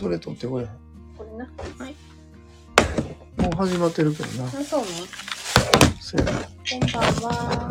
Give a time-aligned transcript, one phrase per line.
[0.00, 0.66] それ取ってこれ。
[1.18, 1.44] これな。
[1.78, 1.94] はい。
[3.36, 4.46] もう始まってるけどな。
[4.46, 4.86] あ、そうね。
[6.00, 6.40] そうやな。
[6.40, 6.46] こ
[6.78, 7.70] んばんは。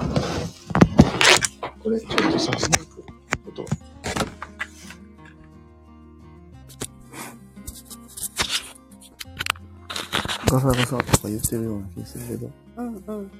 [1.81, 3.65] これちょっとさ、マイク、ちょっと。
[10.51, 13.31] ガサガサとか言ってるような気するけど、うんうん。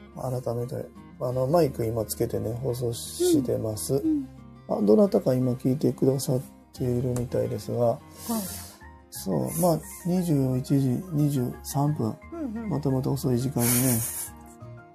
[0.42, 0.84] 改めて、
[1.22, 3.98] あの、マイク今つけてね、放送してます。
[3.98, 4.28] ん
[4.68, 6.42] あどなたか今聞いてくださっ
[6.74, 8.69] ているみたいですが、はい。
[9.12, 10.76] そう、まあ、21時
[11.14, 12.70] 23分、うんうん。
[12.70, 13.98] またまた遅い時間にね、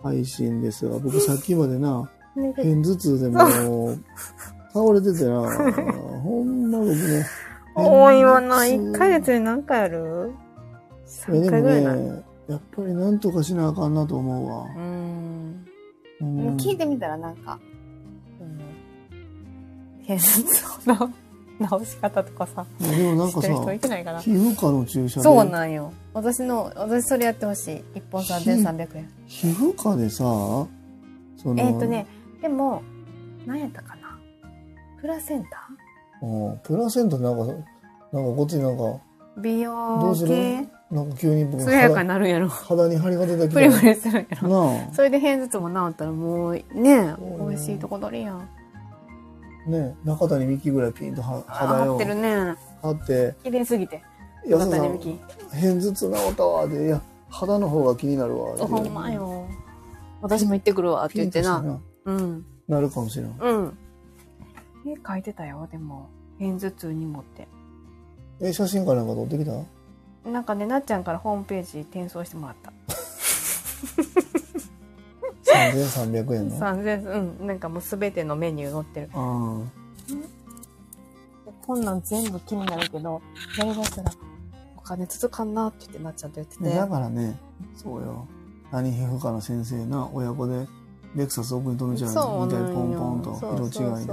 [0.03, 2.09] 配信ですが、僕さっきまでな、
[2.57, 3.99] 片頭痛でもう、
[4.73, 5.41] 倒れててな、
[6.23, 7.25] ほんま僕ね。
[7.77, 8.57] 多いわな。
[8.59, 10.33] 片頭痛1ヶ月で何回ある？
[11.29, 11.95] いや ?3 でも回ぐらいな。
[11.95, 14.81] ね、やっぱりなんとかしなあかんなと思うわう。
[14.81, 15.67] ん。
[16.21, 17.59] うん聞いてみたらなんか、
[18.41, 18.59] うん。
[20.07, 21.11] 片頭痛の
[21.61, 25.93] 直し方とかさ、でもなんかさ、皮膚科の注射で、そうなんよ。
[26.13, 27.85] 私の、私それやってほしい。
[27.99, 29.11] 1本3300円。
[29.27, 30.69] 皮膚科でさ、そ
[31.45, 32.07] の、えっ、とね、
[32.43, 32.83] でも、
[33.47, 34.19] 何やったかな
[35.01, 35.69] プラセンタ
[36.23, 37.63] うん、プラセンタなんか、なんか
[38.13, 38.99] こっちなんか、
[39.37, 40.69] 美ど容うする系？
[40.91, 42.49] なんか急に僕つややか肌になるんやろ。
[42.49, 43.89] 肌に張りが出てきプリプた。
[43.89, 44.49] リするんやろ。
[44.49, 46.63] なそれで片頭痛も治ったらもうね、
[47.49, 48.49] 美味しいとこ取りやん。
[49.67, 52.55] あ、ね中谷美紀ぐらいピンとは肌を合ってるね。
[52.83, 54.03] 張って、綺麗すぎて。
[54.47, 55.21] 中谷美紀。
[55.51, 58.57] 片頭痛治ったわで、いや、肌の方が気になるわ。
[58.57, 59.47] ほんまよ。
[60.21, 61.61] 私も行ってくるわって言ってな。
[61.61, 62.47] ピンとしてうん。
[62.69, 63.37] なるかもしれん。
[63.39, 63.79] うん。
[64.87, 66.09] 絵描いてたよ、でも。
[66.39, 67.49] 片頭痛にもって。
[68.41, 69.53] え、写真かなんか撮ってきた？
[70.29, 72.73] なんかね、なっちゃんからホームページ転送してもらった。
[75.45, 76.57] ?3300 円の？
[76.57, 77.47] あ3000、うん。
[77.47, 79.11] なんかもうすべてのメニュー載ってる。
[79.15, 79.61] あ。
[81.67, 83.23] こんなん全部気になるけど、
[83.59, 84.13] やりだしたら、
[84.77, 86.65] お金続かんなって言ってなっちゃんと言ってて。
[86.71, 87.39] だからね、
[87.75, 88.27] そうよ。
[88.71, 90.67] 何皮膚科の先生な、親子で、
[91.15, 92.11] レクサス奥に止めちゃう
[92.47, 94.13] みたいにポンポンと色違いで。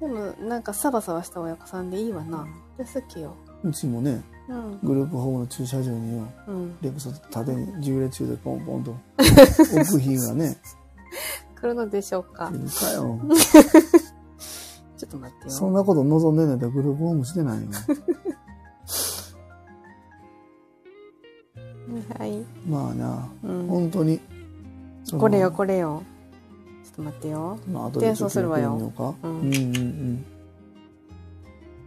[0.00, 2.46] でもなんかサバサバした親子さんでいいわな。
[2.78, 3.34] で好きよ。
[3.62, 4.22] うちもね、うん。
[4.82, 6.76] グループホームの駐車場によ、うん。
[6.82, 8.94] レクサス縦に重列中でポンポンと、
[9.78, 10.56] 奥比がね、
[11.60, 12.58] 来るのでしょうかい。
[12.58, 13.18] るかよ。
[14.98, 15.50] ちょっと待ってよ。
[15.50, 17.68] そんなこと望んでないとグループホームしてないよ。
[22.18, 22.44] はい。
[22.68, 23.66] まあな、うん。
[23.66, 24.20] 本当に。
[25.18, 26.02] これよ、これよ。
[26.84, 27.58] ちょっと待ってよ。
[27.70, 29.14] まあ、後でちょっとやってみようか。
[29.22, 30.24] うんうんうんうん。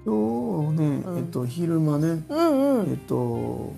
[0.05, 3.73] 今日ね、うんえっと、昼間ね、うんうえっと、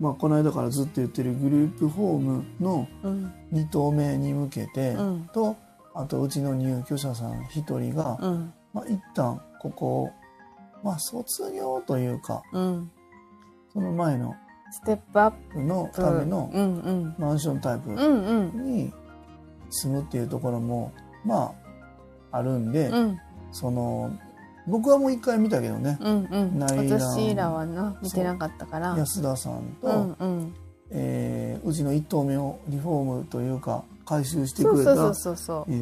[0.00, 3.32] まあ、この間からずっと言ってるグループホームのうん。
[3.52, 5.30] 2棟目に向けて、うん。
[5.32, 5.56] と、
[5.94, 8.52] あとうちの入居者さん1人が、うん。
[8.72, 10.10] まあ、一旦ここ、
[10.82, 12.90] まあ、卒業というか、うん。
[13.72, 14.34] その前の
[14.72, 16.50] ステップアップのための。
[17.16, 17.90] マンションタイプ。
[17.90, 18.92] に
[19.70, 20.92] 住むっていうところも、
[21.24, 21.54] ま
[22.32, 23.18] あ、あるんで、うん
[23.52, 24.10] その、
[24.66, 26.58] 僕はもう一回見たけどね、うんうん。
[26.62, 28.96] 私らはな、見てなかったから。
[28.96, 30.54] 安田さんと、うんうん。
[30.90, 34.94] えーうちの一棟目をリフォームというか、改修してくれた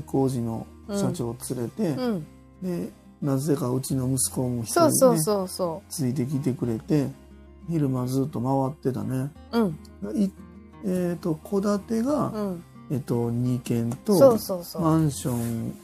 [0.06, 2.00] 工事の社長を連れて、う。
[2.00, 2.26] うん。
[2.62, 2.90] で、
[3.20, 7.08] なぜかうちの息子も一人ね、そうそうそうそついてきてくれて、
[7.68, 9.30] 昼間ずっと回ってたね。
[9.52, 9.60] う。
[9.60, 10.22] うん。
[10.22, 10.30] い
[10.84, 12.64] えっ、と、戸建てが、うん。
[12.90, 14.12] えっ、と、2軒と。
[14.80, 15.74] マンション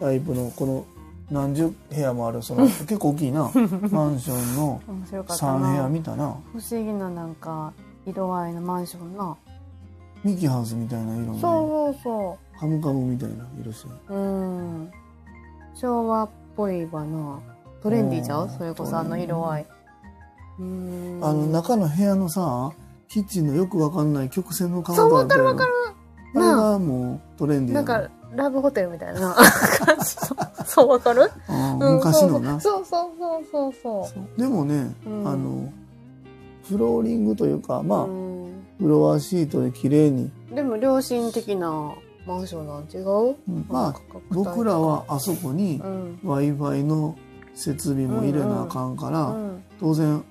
[0.00, 0.84] タイプの、この、
[1.30, 3.50] 何十部屋もある、その、結構大きいな、
[3.90, 5.88] マンションの面白かった3部屋な。
[5.88, 6.24] 見たな。
[6.26, 6.28] 不
[6.58, 7.72] 思議ななんか、
[8.06, 9.36] 色合いのマンションな。
[10.24, 13.94] ミキハウスみたいな色のね、そうそうそカムカムみたいな色してる。
[14.08, 14.14] う。
[14.14, 14.90] うん。
[15.74, 17.38] 昭和っぽいわな。
[17.82, 18.44] トレンディーちゃう？
[18.44, 19.66] うんそれこそあの色合い。
[20.58, 21.20] うん。
[21.22, 22.72] あの、中の部屋のさ、
[23.08, 25.72] キッチンのよくわかんない曲線のカウンタそう、ーわかるわかる。
[26.34, 29.34] あれがもうトレンディーなんやか、ラブホテルみたいな。
[29.34, 30.64] 感じの。
[30.66, 31.30] そう、わかる？
[31.78, 32.60] 昔のな。
[32.60, 34.06] そうそうそうそうそう。
[34.06, 34.40] そう。
[34.40, 35.28] でもね、うん。
[35.28, 35.72] あの、
[36.68, 38.64] フローリングというか、まあ、うん。
[38.78, 41.94] フロアシートで綺麗に、でも良心的な
[42.26, 43.36] マンションなん違う？
[43.48, 43.66] うん。
[43.68, 43.94] まあ、
[44.30, 46.18] 僕らはあそこにうん。
[46.22, 47.16] Wi-Fi の
[47.54, 50.22] 設備も入れなあかんから、うん当然、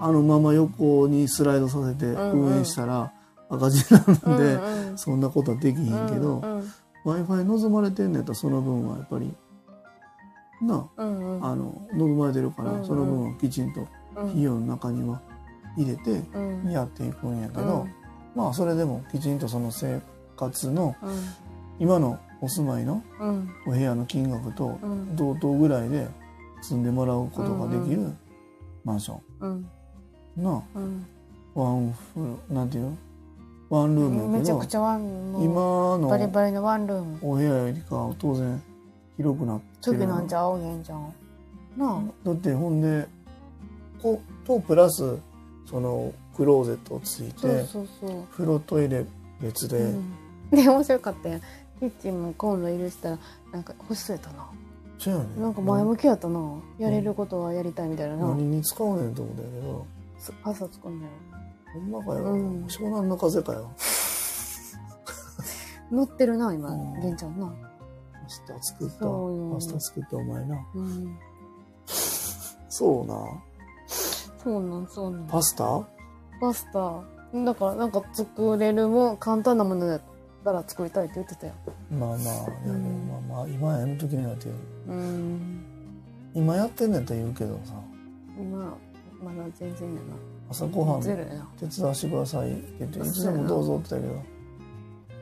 [0.00, 2.40] あのまま横にスライドさせてうんうん。
[2.54, 3.12] 運営したら
[3.48, 4.04] 赤字なん
[4.36, 6.72] で、うんそんなことはできひんけど、うん
[7.04, 9.34] Wi-Fi 望まれてんねやったらその分はやっぱり、
[10.60, 11.44] なうんうん。
[11.44, 12.86] あ、あの、望まれてるから、うんうん。
[12.86, 14.30] その分はきちんとうん。
[14.30, 15.20] 費用の中には
[15.76, 16.70] 入れてうん。
[16.70, 17.86] やっていくんやけど、
[18.36, 20.00] まあそれでもきちんとその生
[20.36, 21.10] 活のうん。
[21.80, 23.50] 今のお住まいのうん。
[23.66, 25.16] お部屋の金額とうん。
[25.16, 26.06] 同等ぐらいで
[26.60, 28.12] 住んでもらうことができる
[28.84, 29.50] マンショうん。
[30.36, 30.42] ン。
[30.44, 31.06] なうん。
[31.56, 32.96] あ、ワンフル、なんていうの？
[33.72, 37.18] ワンルームめちゃく、ちゃワン、今バリのバリのワンルーム。
[37.22, 38.62] お部屋よりかは当然
[39.16, 40.06] 広くなって次る。
[40.08, 41.14] なんじゃ青げんじゃん。
[41.78, 43.08] なだってほんで、
[44.02, 45.16] ことプラス、
[45.64, 47.40] そのクローゼットをついあ。
[47.40, 48.10] そうて、そうそう。
[48.32, 49.06] 風呂トイレ
[49.40, 50.12] 別で、うん
[50.50, 51.40] で、面白かったやん。
[51.80, 53.18] キッチンもコンロ入れてたら、
[53.54, 54.50] なんか欲しそうやったな。
[54.98, 56.56] そうやねなんか前向きやったな。
[56.78, 58.26] やれることはやりたいみたいなな。
[58.28, 59.86] 何に使うねんと思ったけど、
[60.18, 61.10] す朝作んのよ。
[61.72, 63.70] ほんまかよ、うん湘南の風かよ。
[65.90, 67.52] 乗ってるな、今うん、ちゃんな。
[68.22, 68.98] パスタ作った。
[69.00, 70.56] そうよパスタ作ったお前な。
[70.74, 71.18] うん。
[72.68, 73.14] そうな。
[74.42, 75.26] そうなん、そうなん。
[75.26, 75.86] パスタ？
[76.40, 77.02] パスタ。
[77.44, 80.00] だから、なんか作れるもん、簡単なものだっ
[80.44, 81.52] たら作りたいって言ってたよ。
[81.90, 84.52] まあまあ、いやうんまあまあ、今やる時になってる。
[84.88, 85.64] うん。
[86.34, 87.74] 今やってんねんと言うけどさ、
[88.38, 88.76] 今、
[89.22, 90.00] まだ全然や
[90.52, 90.98] 朝ごはな。
[90.98, 91.02] ん。
[91.58, 94.08] 手伝わしてくださいって言って、いつでもどうぞって言った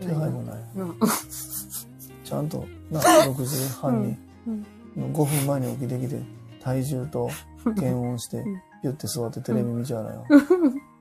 [0.01, 0.55] けど、気配もない。
[0.77, 0.87] な
[2.25, 4.17] ちゃんと、な、6時半に、
[4.47, 4.67] うん
[4.97, 6.21] 5分前に起きてきて、
[6.61, 7.31] 体重と
[7.65, 10.27] 検温してうん、ピュって座ってテレビ見ちゃうのよ。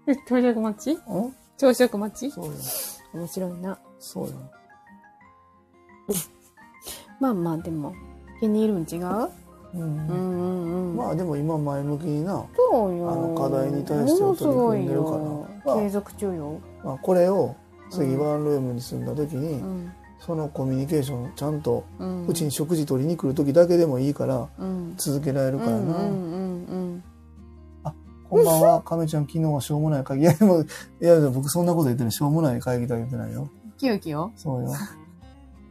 [0.08, 1.00] え 朝食待ち？
[1.08, 1.34] うん？
[1.58, 2.32] 朝食待ち？
[2.32, 2.52] そうよ。
[3.14, 3.80] 面白いな。
[4.00, 4.34] そうよ。
[7.20, 7.94] まあまあ、でも、
[8.40, 9.30] 気に入るん違う？
[9.74, 10.69] うんうんうんうん。
[11.10, 13.12] まあでも今前向きにな、そうよ。
[13.12, 15.18] あの課題に対しては取り組んでるから。
[15.66, 16.62] まあ継続中よ。
[16.84, 17.56] まあ、これを
[17.90, 18.20] 次うん。
[18.20, 19.92] ワンルームに住んだ時に、うん。
[20.20, 21.84] そのコミュニケーションちゃんと
[22.28, 24.94] うちに食事取りに来る時だけでもいいからうん。
[24.98, 25.94] 続けられるからな、
[28.30, 28.84] こんばんは。
[28.86, 30.26] 亀ちゃん昨日はしょうもない会議。
[30.26, 30.66] いやでもい
[31.04, 32.12] や僕そんなこと言ってない。
[32.12, 33.50] しょうもない会議とは言ってないよ。
[33.66, 33.72] うん。
[33.80, 34.70] キヨキヨそうよ。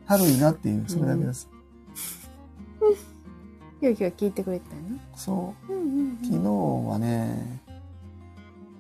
[0.09, 1.49] 軽いなっていうそれだけです、
[3.81, 4.99] キヨキヨ聞いてくれてたよね。
[5.17, 7.63] そううんうん昨日はね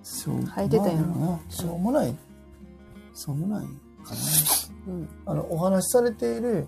[0.03, 2.15] しょう履いてたやんまあでもなしょうもない
[3.15, 4.15] しょうもないか
[4.87, 5.09] うん。
[5.27, 6.67] あのお話しされている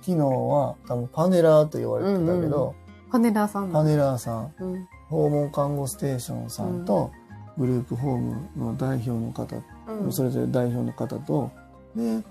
[0.00, 2.74] 昨日は多分パネラーと言われてたけど、
[3.10, 4.88] パネラーさんパネラーさんうん。
[5.08, 7.10] 訪問看護ステーションさんと、
[7.56, 9.56] グループホームの代表の方、
[9.88, 10.12] うん。
[10.12, 11.50] それぞれ代表の方と
[11.96, 12.22] で、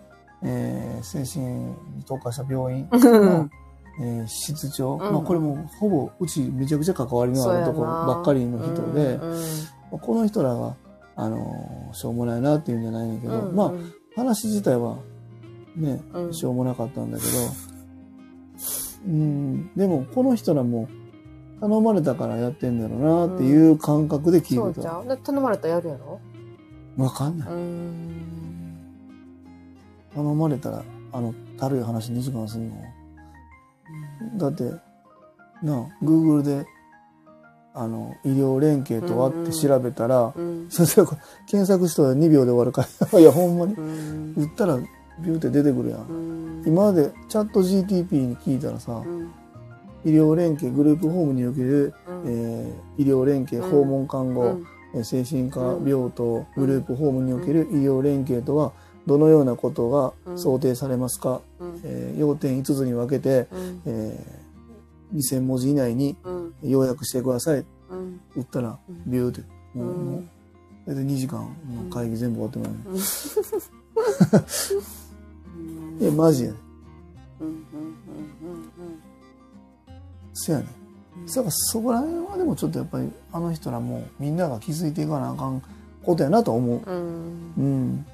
[0.43, 1.45] えー精神
[1.95, 3.49] に特化した病院の、
[3.99, 9.41] えー室長、うんまあ、これもほぼうちめちゃくちゃ関わりのあるところばっかりの人で、うんうん
[9.89, 10.75] この人らが、
[11.15, 13.71] あのーしょうもないなっていうんじゃないんだけど、うんまあ
[14.15, 14.97] 話自体は
[15.75, 17.29] ね、うんしょうもなかったんだけど、
[19.07, 20.89] うん、でもこの人らも
[21.61, 24.81] 頼まれたからやってんだろうなっていう感覚で聞いてた。
[24.81, 25.07] じゃん。
[25.07, 26.19] で頼まれたらやるやろ？
[26.97, 27.49] わかんない。
[27.49, 28.27] うん。
[30.13, 30.83] 頼まれたら、
[31.13, 32.75] あの、たるい話2時間するの？
[34.37, 34.63] だって、
[35.63, 36.65] なあ、Google で、
[37.73, 40.67] あの、医療連携とはって調べたら、うん。
[40.69, 41.07] そしたら
[41.47, 43.73] 検索したら2秒で終わるから、 いや、ほんまに。
[43.73, 44.33] うん。
[44.35, 45.99] 打ったら、ビューって出てくるやん。
[46.01, 46.63] うん。
[46.65, 49.29] 今までチャット GTP に聞いたらさ、うん。
[50.05, 54.57] 医療連携、グループホームにおける、うんえー医療連携、うん訪問看護、
[55.03, 58.71] 精神科うん病棟、グループホームにおける医療連携とは、
[59.07, 61.81] どのようなことが想定されますか、うん。
[61.83, 63.81] えー要点5つに分けて、うん。
[63.85, 66.53] えー2000文字以内にうん。
[66.61, 67.65] 要約してください。
[67.89, 68.19] うん。
[68.35, 69.03] 打ったら、うん。
[69.11, 69.41] ビューって。
[69.75, 70.19] うもう、もん。
[70.19, 70.23] う
[70.85, 71.47] 大体2時間の
[71.89, 72.73] 会議全部終わってない、う。
[76.03, 76.05] ん。
[76.07, 76.57] え、マジやね。
[77.39, 77.47] うん。
[77.47, 77.53] うん。
[77.53, 77.59] うん。
[80.33, 80.65] せやね。
[81.17, 81.25] うん。
[81.25, 85.61] だからそこら辺はでもちょっとやっぱりあの人らもみんなが気づいていかなあかん
[86.03, 86.81] ことやなと思う。
[86.85, 87.53] うんうん。
[87.57, 88.05] うん。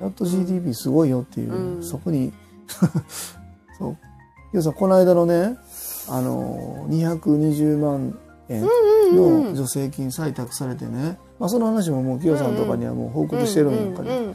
[0.00, 1.82] やっと GDP すごいよっていう、うん。
[1.82, 2.32] そこに、
[3.78, 3.96] そう。
[4.52, 5.56] 要さん、この間のね、
[6.08, 8.18] あの、220万
[8.48, 8.62] 円
[9.14, 14.16] の助成金採択されてね、まあその話ももう、清さんとかにはもう報告してるんやんかね。
[14.16, 14.34] うんうん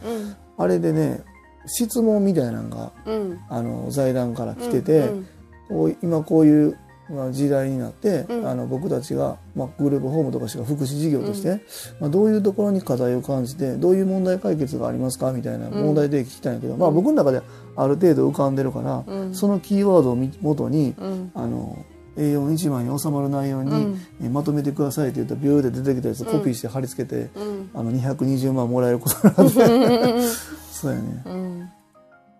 [0.60, 1.22] あれでね、
[1.68, 3.14] 質問みたいなのが、うん。
[3.14, 5.28] うんあの、財団から来てて、うん
[5.68, 6.87] こう今こういうまあ
[7.32, 8.48] 時代になって、うん。
[8.48, 11.62] あの僕たちが、まあ、グループホームとかしか福祉事業として、
[12.00, 17.42] まあ、どういうところに課題を感じてどういう問題解決がありますかみたいな問題提起聞きたいんやけど、まあ、僕の中で
[17.76, 19.36] ある程度浮かんでるから、うん。
[19.36, 21.32] そのキーワードをみ元にうん。
[21.34, 21.86] あの
[22.18, 27.70] A41 枚に収まる内容に、うまとめてくださいって言ったらビューって出てきたやつをコピーして貼り付けて、うん。
[27.76, 30.22] あの220万もらえることになって、
[30.74, 31.24] そうやね。
[31.26, 31.70] うん。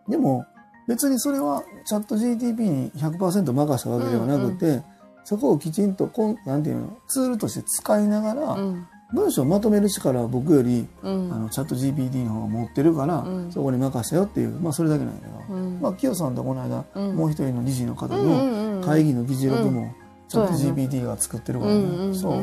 [0.10, 0.46] でも
[0.88, 4.84] 別にそれはチャット GTP に100%任したわけではなくて、
[5.26, 8.88] そこをきちんとこんなんていうのツールとして使いながら、うん。
[9.14, 11.34] 文章をまとめる力は僕より、うん。
[11.34, 13.52] あのチャット GPT の方が持ってるから、うん。
[13.52, 15.82] そこに任したよっていうまあそれだけなんやけど、うん。
[15.82, 17.16] まあ清さんとこの間、うん。
[17.16, 19.94] もう一人の理事の方うんうんうんの会議の議事録も
[20.30, 22.16] ちょっとそうやな GPT が作ってるからね、うんうんうん。
[22.16, 22.42] そう。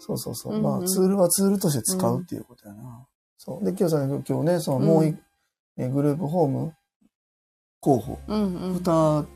[0.00, 0.64] そうそうそう、うんうん。
[0.64, 3.06] まあツールはツールとして使うっていうことやな、
[3.38, 3.64] そう。
[3.64, 5.16] で今日さん今日ねそのもう一、
[5.82, 6.74] えグループホーム？
[7.80, 8.18] 候補。
[8.28, 8.76] うんうん。
[8.76, 9.26] 2棟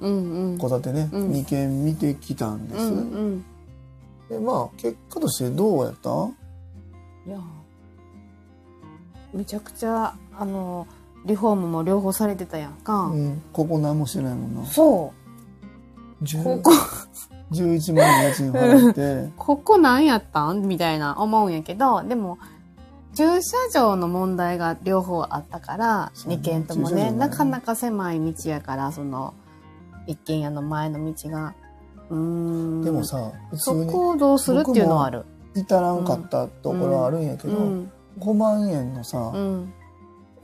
[0.00, 0.58] うんうん。
[0.58, 1.32] 戸建てね、うん。
[1.32, 3.00] 2軒見てきたんです、うんう
[3.32, 3.44] ん。
[4.30, 6.10] でまあ結果としてどうやった？
[7.26, 7.38] いや
[9.34, 10.86] めちゃくちゃあの
[11.26, 14.64] リフォームも両方されてたやんか、うん、ここ何もしてないもんな。
[14.64, 15.12] そ
[16.22, 16.24] う。
[16.24, 16.70] 10ここ。
[17.52, 19.30] 11万円家賃払って。
[19.36, 20.62] ここなんやったん？
[20.66, 22.38] みたいな思うんやけどでも
[23.14, 27.12] 駐車場の問題が両方あったからそうね2軒ともねね。
[27.12, 29.34] なかなか狭い道やからその
[30.06, 31.54] 一軒家の前の道が
[32.08, 32.18] うー
[32.80, 35.24] んでもさ普通そにこをどうするっていうのはある。
[35.54, 39.72] 至らんかったところはあるんやけど、うん5万円のさ、うん。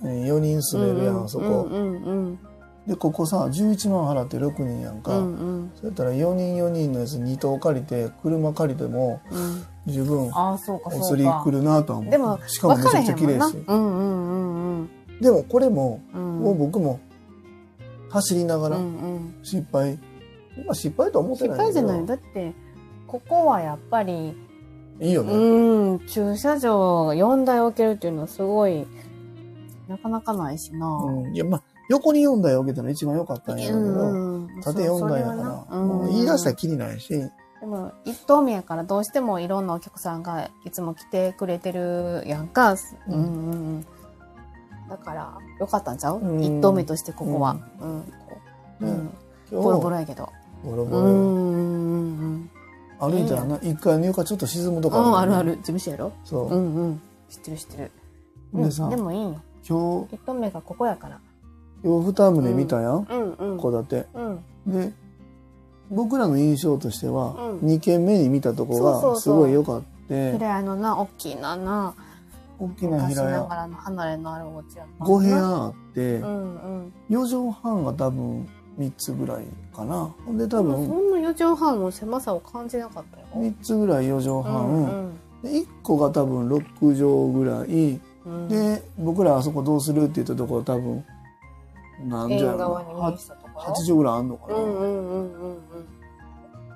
[0.02, 2.38] 4人住めるやん、うんそこ、うんうん
[2.86, 5.72] でここさ11万払って6人やんうか、んうん。
[5.74, 9.92] そうやったら4人4人のやつ2棟借りて車借りてもうん。
[9.92, 11.06] 十分ああそうかおそうか。
[11.08, 12.10] 釣り来るなとは思う。
[12.10, 13.38] でもしかもめちゃくちゃ綺麗し。
[13.38, 14.90] 分かれへんうんうんうん。
[15.20, 16.38] でもこれも、うん。
[16.40, 17.00] もう僕も
[18.10, 19.34] 走りながらうんうん。
[19.42, 19.98] 失敗、
[20.64, 22.06] まあ失敗とは思ってない失敗じゃない。
[22.06, 22.52] だって
[23.06, 24.36] ここはやっぱり
[25.00, 28.86] いいよね、うん駐車場4台置けるっていうのはすごい
[29.88, 30.86] なかなかないしな。
[30.88, 31.34] うん。
[31.34, 37.08] いやまあ横に4台置けたら一番良かったんやけど、うん縦4台やから、もう言い出したらきりないし、
[37.60, 42.74] でも一棟目やからどうしてもいろんなお客さんがいつも来てくれてるやんか、
[43.08, 43.14] うん。
[43.14, 43.16] う
[43.78, 43.86] ん
[44.88, 46.42] だからよかったんちゃう、うん。
[46.42, 48.02] 一棟目としてここは、うん。
[48.28, 48.38] こ
[48.80, 49.10] うん。
[49.50, 50.30] ボロボロやけど。
[50.64, 51.02] うボロボロ。
[51.02, 52.50] んうんうん
[52.98, 55.50] 歩いたらな一回入荷ちょっと沈むとかうんあるある。
[55.50, 56.12] る事務所やろ？
[56.24, 57.00] そう、うんうん。
[57.28, 57.90] 知ってる知ってる、
[58.52, 59.40] うん、でもいいんよ。
[59.68, 61.20] 今日一棟目がここやから
[61.86, 63.06] 今日二棟見たやん？
[63.06, 64.06] 戸、建て。
[64.14, 64.42] うん。
[64.66, 64.92] で
[65.88, 67.66] 僕らの印象としては、うん。
[67.68, 70.32] 二軒目に見たとこがすごい良かって。
[70.32, 71.94] 平屋のな大きいなな。
[72.58, 73.30] 大きな昔平屋。
[73.38, 76.92] ながらの離れのあるお家やった5部屋あって、うんうん。
[77.08, 78.48] 4畳半が多分
[78.80, 80.12] 3つぐらいかな。
[80.24, 83.26] ほんで多でもそ分んな4畳半の狭さを感じなかったよ。
[83.36, 86.62] 3つぐらい4畳半、うんで1個が多分6
[86.94, 88.00] 畳ぐらい。
[88.26, 91.04] うん、で僕らあそこどうするって言ったところ多分
[92.04, 95.58] 何縁じゃろ側にな面したとこ8ろ畳ぐらいあんのかな、うんうんうんうん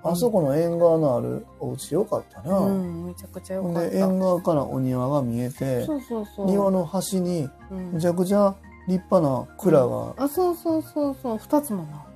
[0.02, 3.90] あそこの縁側のあるお家良かったな、うん、うん、めちゃくちゃ良ほんかった。
[3.90, 6.46] で縁側からお庭が見えてそうそうそう。
[6.46, 7.92] 庭の端にうん。
[7.92, 8.54] めちゃくちゃ
[8.88, 11.36] 立派な蔵があそうそうそうそう。
[11.36, 12.06] 2つもな。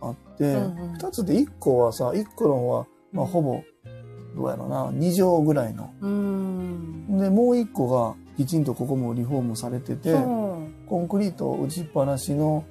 [0.00, 0.94] あって、うんうん。
[0.94, 3.62] 2つで1個はさ1個の方は、まあ、ほぼ
[4.34, 5.92] どうやろうな2畳ぐらいの。
[6.00, 7.18] うん。
[7.18, 10.14] でもう1個がきちんとここもリフォームされてて
[10.88, 12.64] コンクリート打ちっぱなしの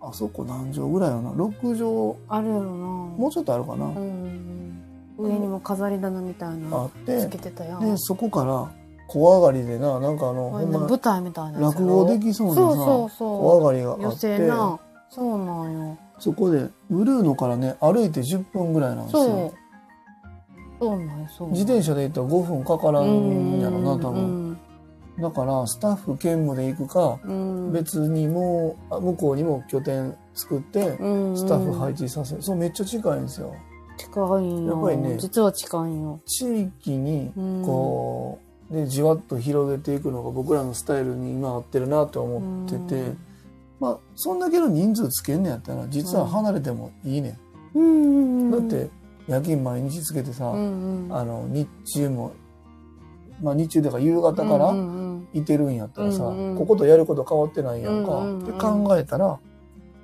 [0.00, 2.68] あそこ何畳ぐらいやな？6畳あるよな。
[2.70, 4.76] もうちょっとあるかな、うんうん
[5.18, 7.80] 上にも飾り棚みたいあなってつけてたやん。
[7.80, 8.72] でそこから
[9.06, 12.04] 小上がりでななんかあのほんま舞台みたいな落ろ？
[12.04, 13.28] 語できそうなさそうそうそう。
[13.28, 14.38] 小上がりがあ余って。
[14.38, 14.80] 生な。
[15.10, 15.98] そうなんよ。
[16.18, 19.28] そこでブルーノからね歩いて10分ぐらいなんですそう。
[19.28, 19.52] よ
[20.80, 21.50] そうなんよそう。
[21.50, 24.39] 自転車で行ったら5分かからんやろな多分分
[25.18, 27.72] だからスタッフ兼務で行くかうん。
[27.72, 31.36] 別にもうあ向こうにも拠点作ってうん。
[31.36, 33.54] スタッフ配置させそうめっちゃ近いんですよ。
[33.96, 36.20] 近いやっぱりね実は近いんよ。
[36.24, 37.62] 地域にうん。
[37.64, 38.38] こ
[38.70, 43.18] うでじわっと広げていくのが僕らのスタイルに今合ってるなと思っててうん。
[43.80, 47.38] まあそんだけの人数つけんねやったら実は離れてもいいね。
[47.74, 48.50] うんうんうんん。
[48.50, 48.90] だって
[49.26, 51.14] 夜勤毎日つけてさうんうん。
[51.14, 52.32] あの日中も
[53.42, 54.74] まあ日中だから夕方から
[55.32, 56.56] いてるんやったらさ、うんうん。
[56.56, 58.42] こことやること変わってないやんか、うんうんうん。
[58.42, 59.38] って考えたら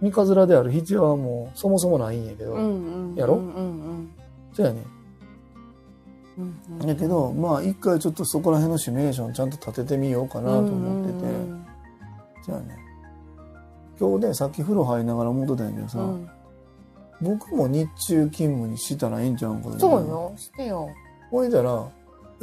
[0.00, 3.35] 三日面である必要はもうそもそもないんやけど、うんうんうんやろ？
[3.35, 4.12] うんうん。
[4.52, 4.83] そうやね
[6.38, 6.61] うん。
[6.81, 11.66] うんやけどまあ一回ちょっとそこら辺のシミュレーションちゃんと立ててみようかなと思ってて、うん
[12.45, 12.78] そうやね
[13.99, 16.28] 今日ねさっき風呂入りながら思ってたんやけどさ、うんうん。
[17.23, 19.78] 僕も日中勤務にしたらええんちゃうんかな。
[19.78, 20.35] そうよ。
[20.37, 20.90] してよ。
[21.31, 21.88] ほいだら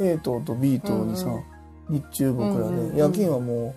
[0.00, 1.26] A 棟と B 棟にさ、
[1.88, 3.74] 日中僕らで、夜勤はも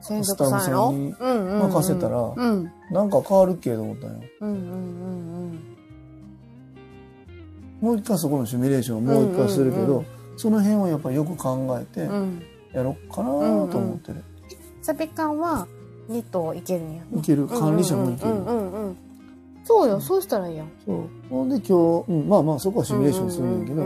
[0.00, 2.34] 専属さんやろスタッフさんに任せたら
[2.90, 4.20] なんか変わるっけと思ったんよ。
[7.80, 10.04] もう一回そこのシミュレーションをもう一回するけど、
[10.36, 12.08] その辺はやっぱりよく考えて
[12.72, 14.22] やろっかなと思ってる、
[14.80, 15.66] サビ缶は
[16.08, 17.02] 2頭いけるんや？
[17.14, 17.46] いける。
[17.46, 18.34] 管理者もいける、
[19.64, 20.70] そうよそうしたらいいやん。
[20.86, 21.08] そう。
[21.28, 23.82] ほんで今日、うんまあまあそこはシミュレーションするんだけど、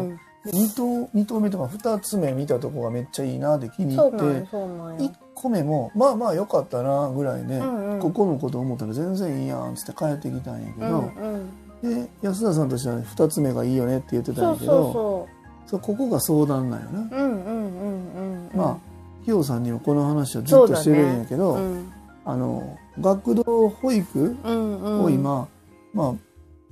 [0.52, 5.04] うんうんうん二棟二棟目とか二つ目見たとこがめっちゃいいなで気に入ってそうなんやそうなんや。
[5.04, 8.00] 一個目もまあまあ良かったなぐらいで、うんうん。
[8.00, 11.50] ここのこと思ったら全然いいやんっつって帰ってきたんやけど、うん
[11.82, 12.04] うん。
[12.04, 15.28] で安田さんとしては2つ目がいいよねって言ってたんやけどそ
[15.66, 18.56] そうここが相談なんよな、ううんうんうんうん。
[18.56, 18.76] まあ
[19.24, 21.92] ひよさんにもこの話をずっとしてるんやけど、うん。
[22.24, 25.04] あの学童保育うんうん。
[25.04, 25.48] を今、
[25.92, 26.14] まあ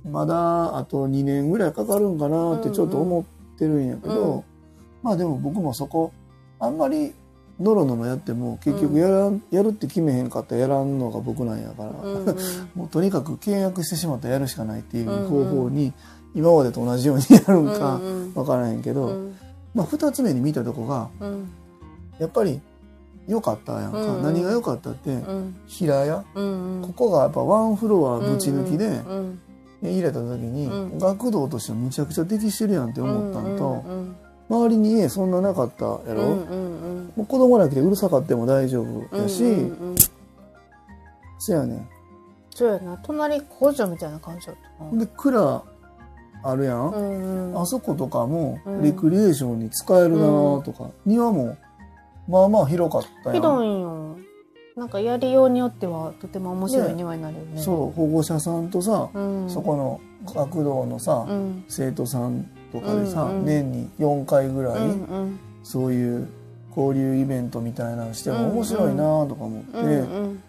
[0.09, 3.23] まだあと2年ぐらいかかるんかなってちょっと思っ
[3.57, 4.35] てるんやけど、うん。
[4.37, 4.43] うん
[5.03, 6.11] まあでも僕もそこ
[6.59, 7.13] あんまり
[7.59, 12.35] ノロノロやっても結局やらん、やるって決めへんかったらやらんのが僕なんやから、うんうん。
[12.75, 15.29] もうとにかく契約してしまったらやるしかないっていううんうん。
[15.29, 15.93] 方法に
[16.35, 19.35] 今までと同じようにやるんかうんうん分からへんけど、うん。
[19.73, 21.49] まあ2つ目に見たとこがうん。
[22.19, 22.59] やっぱり
[23.27, 24.15] 良かったやんか、うん。
[24.17, 25.55] うん何が良かったってうん。
[25.67, 26.25] 平屋。
[26.35, 29.39] うんここがやっぱワンフロアぶち抜きでうん
[29.81, 30.97] 入れた時にうん。
[30.97, 34.15] 学童としてむちゃくちゃ適してるやんって思ったのとうん
[34.49, 36.23] 周りに家そんななかったやろ？
[36.23, 37.13] うんうんうん。
[37.17, 39.95] もう子供ら来てうるさかっても大丈夫うんやしうんうん
[41.39, 41.89] そやねん。
[42.49, 42.97] そうやな。
[43.03, 44.99] 隣工場みたいな感じだったな。
[44.99, 45.63] で蔵
[46.43, 46.89] あるやん。
[46.89, 47.61] うんうん。
[47.61, 48.81] あそことかもうん。
[48.83, 50.23] レクリエーションに使えるな
[50.63, 51.57] とか庭も
[52.29, 53.41] まあまあ広かったやん。
[53.41, 54.06] 広いんよ
[54.77, 57.59] なんかやりようによってはとても面白い庭になるよね。
[57.59, 59.49] そう保護者さんとさうん。
[59.49, 61.65] そこの学童のさうん。
[61.67, 63.45] 生徒さんとかでさうんうん。
[63.45, 65.39] 年に4回ぐらいうんうん。
[65.63, 66.27] そういう
[66.77, 69.93] 交流イベントみたいなのしても面白いなとか思って、うんう
[70.27, 70.43] ん。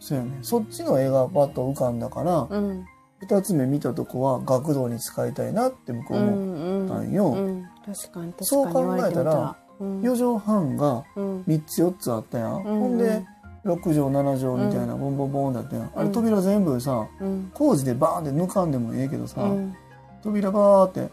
[0.00, 0.38] そうやね。
[0.40, 2.86] そっちの絵がパッと浮かんだから、うん。
[3.20, 7.32] 二つ目見たとこは学童に使いたいなって僕う思んうんったんよ。
[7.32, 7.66] うん。
[7.84, 9.56] 確かにそう確かに言われてみたら。
[9.78, 10.00] 考うん。
[10.00, 11.40] 4畳半がうん。
[11.42, 12.60] 3つ4つあったやん。
[12.60, 12.62] ん。
[12.62, 13.22] ほんで
[13.64, 15.92] 6畳7畳みたいなボンボンボンだったやん。
[15.94, 17.50] あれ扉全部さうん。
[17.54, 19.74] 工事でバーンって抜かんでもええけどさ、うん。
[20.22, 21.08] 扉バーって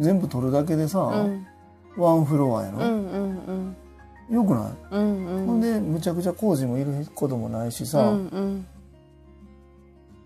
[0.00, 1.46] 全部取るだけでさ、うん。
[1.96, 3.76] ワンフロアやろ、うんうん
[4.28, 5.46] よくない、うんうん。
[5.46, 8.66] ほんでむちゃくちゃ工事もいることもないしさ、うんうん。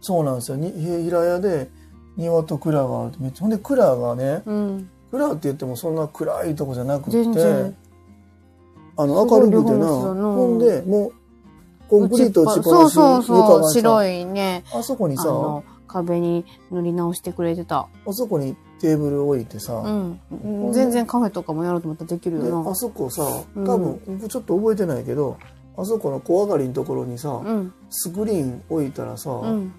[0.00, 0.56] そうなんですよ。
[0.56, 1.68] に平屋で
[2.16, 4.90] 庭と蔵があるほんで蔵がねうん。
[5.10, 7.76] 蔵って言ってもそんな暗いとこじゃなく全て然。
[8.96, 9.86] あの明るくてな。
[9.86, 11.12] ほんでもう
[11.90, 14.62] コンクリート打ちっぱそうなしそうそう床がさ白いね。
[14.72, 15.24] あそこにさ
[15.88, 17.88] 壁に塗り直してくれてた。
[18.06, 20.20] あそこにテーブル置いてさ、うん。
[20.72, 22.70] 全然カフェとかもやろうと思ったらできるでよな。
[22.70, 23.24] あそこさ
[23.56, 23.66] うん。
[23.66, 25.36] 多分、僕ちょっと覚えてないけど
[25.76, 27.74] あそこの小上がりのところにさ、うん。
[27.90, 29.74] スクリーン置いたらさ、うん。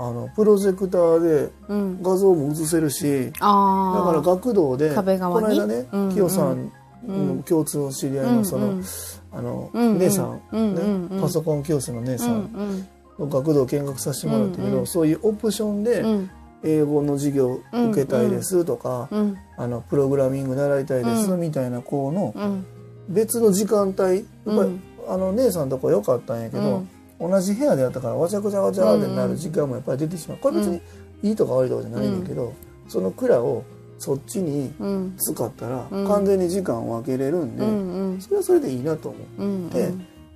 [0.00, 2.02] あのプロジェクターでうん。
[2.02, 5.56] 画像も映せるしだから学童で壁側に？
[5.56, 6.08] この間ね、うん。
[6.08, 6.72] うんキヨさん
[7.06, 7.36] うん。
[7.36, 8.84] の共通の知り合いのその、うんうん
[9.32, 12.88] あの、姉さん、ね、パソコン教室の姉さうんん。
[13.18, 16.30] の学童を見学させてもらったけど、そういうオプションでうん。
[16.64, 21.40] 英語の授業受けたいですとか、うんあのプログラミング習いたいですうん。
[21.40, 22.64] みたいな子のうん。
[23.08, 24.82] 別の時間帯やっぱり、うん。
[25.08, 26.84] あの姉さんとこ良かったんやけど、
[27.18, 30.38] 同じ部屋でやったからわちゃくちゃわちゃってなる時間もやっぱり出てしまう。
[30.38, 30.80] これ別に
[31.22, 32.52] いいとか悪いとかじゃないんだけど、
[32.88, 33.64] その蔵を
[34.02, 35.14] そっちにうん。
[35.16, 36.08] 使ったらうん。
[36.08, 38.20] 完全に時間を分けれるんで、うんうん。
[38.20, 39.44] それはそれでいいなと思う。
[39.44, 39.92] うんで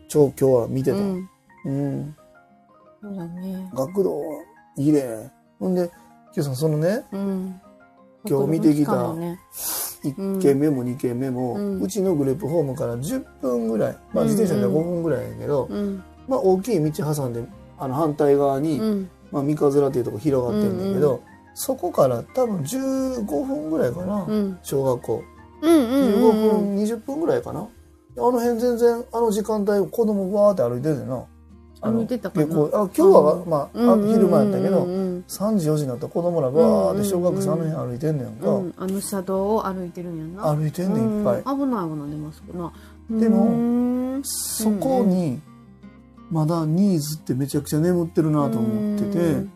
[0.06, 0.98] 超今日は見てた。
[0.98, 2.00] ううん。
[2.00, 2.16] ん
[3.02, 3.68] そうだね。
[3.74, 4.22] 学童
[4.76, 5.32] いいね。
[5.58, 5.90] ほんで、
[6.26, 7.60] 今日さんそのね、うん。
[8.24, 9.40] 今日見てきた子供の期間ね。
[10.04, 11.82] 1軒目も2軒目も、うん。
[11.82, 16.04] うちのグループホームから10分ぐらい、まあうん自転車で5分ぐらいやけど、うん。
[16.28, 17.44] まあ大きい道挟んで、
[17.80, 19.10] あの反対側に、うん。
[19.32, 24.58] まあ三日面っていうとこ広がってるんだけど、うんそこから多分15分ぐらいかな、うん。
[24.62, 25.24] 小学校。
[25.62, 26.76] うんうん15うん。
[26.76, 27.60] 分、20分ぐらいかな。
[27.60, 27.64] あ
[28.18, 31.24] の辺全然、あの時間帯子供バーって歩いてるな。
[31.80, 32.44] 歩いてたかな。
[32.44, 33.48] あ今日は、うん。
[33.48, 40.54] まあ、あうんうん昼間やったけど、うんうん3時4時になったら子供らバーって小学生あの辺歩いてんねやんか、うんあの車道を歩いてるんやな。
[40.54, 43.18] 歩いてんねんいっぱい、うん危ない危ない出ますな。
[43.18, 44.22] でもうん。
[44.24, 45.40] そこに
[46.30, 49.52] まだニーズってめちゃくちゃ眠ってるなと思ってて、うん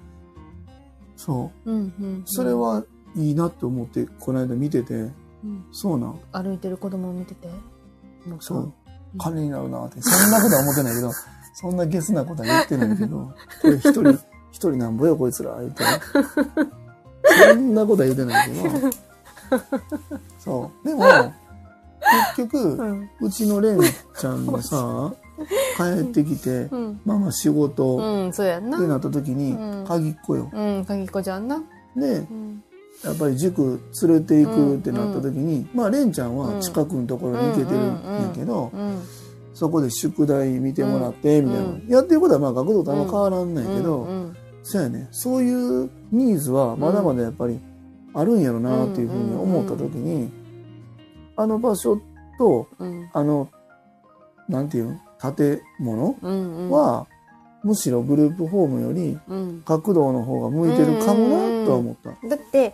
[1.20, 1.70] そう。
[1.70, 2.82] うんうんそれは
[3.14, 4.94] いいなって思ってこの間見てて。
[4.94, 5.02] う
[5.46, 5.66] ん。
[5.70, 6.20] そうなん。
[6.32, 7.48] 歩いてる子供を見てて。
[8.40, 8.72] そう。
[9.18, 10.00] 金になるなって。
[10.00, 11.10] そんなことは思ってないけど
[11.54, 14.12] そんなゲスなことは言ってないけど一人
[14.50, 15.84] 一人なんぼよこいつら言って。
[15.84, 15.90] ね
[17.52, 18.90] そんなことは言ってないけど。
[20.38, 20.88] そう。
[20.88, 21.04] でも
[22.34, 23.10] 結局、うん。
[23.20, 23.80] うちのレン
[24.16, 25.12] ちゃんがさ
[25.76, 27.00] 帰ってきて、うん。
[27.04, 28.78] ママ仕事うんそうやんな。
[28.78, 29.84] ってなった時にうん。
[29.86, 30.50] 鍵っ子よ。
[30.52, 31.62] うん鍵子ちゃんな。
[31.96, 32.62] でうん。
[33.04, 39.02] やっぱり塾連れて行くってなった時に、まあレンちゃんは近くのところに行けてるんやけど、うん
[39.54, 44.36] そこで宿題見てもらってみたいな、うんやってることはまあ学童とあんま変わらんないけど、うん。
[44.62, 45.08] そうやね。
[45.10, 47.58] そういうニーズはまだまだやっぱり
[48.12, 50.30] あるんやろなっていうふうに思った時に、
[51.36, 51.98] あの場所
[52.38, 53.08] とうん。
[53.14, 53.48] あの
[54.48, 55.00] なんていうの？
[55.20, 57.06] 建物うんうんは
[57.62, 59.62] むしろグループホームよりうん。
[59.66, 62.10] 学童の方が向いてるかもなとは思った。
[62.26, 62.72] だって、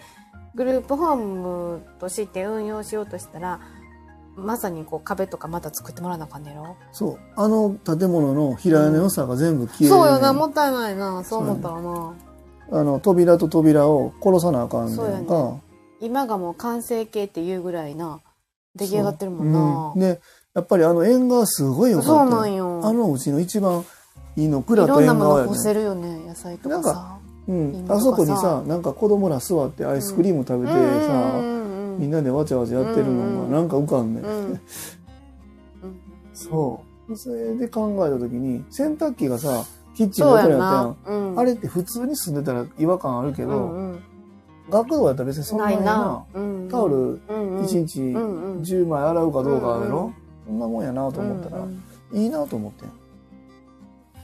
[0.54, 3.60] グループホームとして運用しようとしたら、
[4.36, 6.76] まさにこう壁とかまた作ってもらわなあかんねやろ？
[6.92, 7.18] そう。
[7.36, 12.14] あの建物の平屋の良さが全部消える、そうよな、もったいないな、そう思ったらな。
[12.70, 15.56] あの、扉と扉を殺さなあかんねんか。
[16.00, 18.20] 今がもう完成形っていうぐらいな、
[18.76, 20.00] 出来上がってるもんなうん。
[20.00, 20.20] で、
[20.56, 22.80] やっぱりあの縁側すごい良かったそうよなんよ。
[22.82, 23.84] あのうちの一番
[24.36, 27.18] いいの、い蔵とろんなも縁側やねの干せるよね、野菜とかさ。
[27.46, 31.40] うんあそこにささ、なんか子供ら座ってアイスクリーム食べてさ、
[31.98, 34.24] みんな、なでわちゃわちゃやってるのがなんか浮かんねん。
[34.24, 34.60] うん
[36.32, 37.16] そう。
[37.16, 39.62] それで考えた時に、洗濯機がさ、
[39.94, 41.24] キッチンの横にあったやん。
[41.26, 41.30] な。
[41.30, 44.02] うんあれって普通に住んでたら違和感あるけど、うんうん
[44.68, 46.24] 学童やったら別にそんなになないな。
[46.34, 50.12] うんタオルうんうん1日うんうん10枚洗うかどうかやうんうろ？
[50.46, 51.82] んそんなもんやなと思ったらうん、
[52.12, 52.88] いいなと思ってん。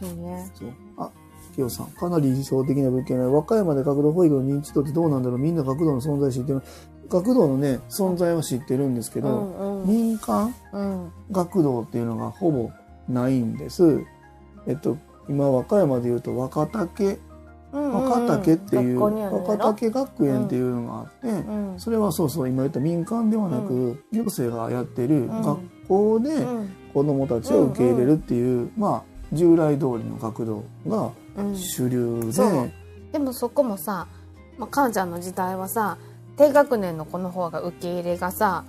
[0.01, 0.51] そうね。
[0.55, 0.69] そう。
[0.97, 1.11] あ、
[1.55, 1.87] きよさん。
[1.89, 6.63] かなり理想的な物件で、和歌山で学童保育の認知度ってどうなんだろうみんな学童の存在知ってる。
[7.09, 12.71] 学童のね、存在は知ってるんですけうど、んうん民間うん学童っていうのがほぼ
[13.09, 14.05] ないんです。
[14.67, 14.97] えっと、
[15.29, 17.19] 今和歌山で言うと若竹、
[17.73, 26.69] 若竹っていう、若竹学園っていうのがあって、うんそれはそうそう、今言った民間ではなく、行政がやってるん学校でうん。
[26.93, 31.57] 子供たちを受け入れるっていう、まあ、従来通りの学童がうん。
[31.57, 32.71] 主流で、そう。
[33.13, 34.07] でもそこもさ、
[34.59, 35.97] まあ、かんちゃんの時代はさ
[36.37, 38.65] 低学年の子の方が受け入れがさ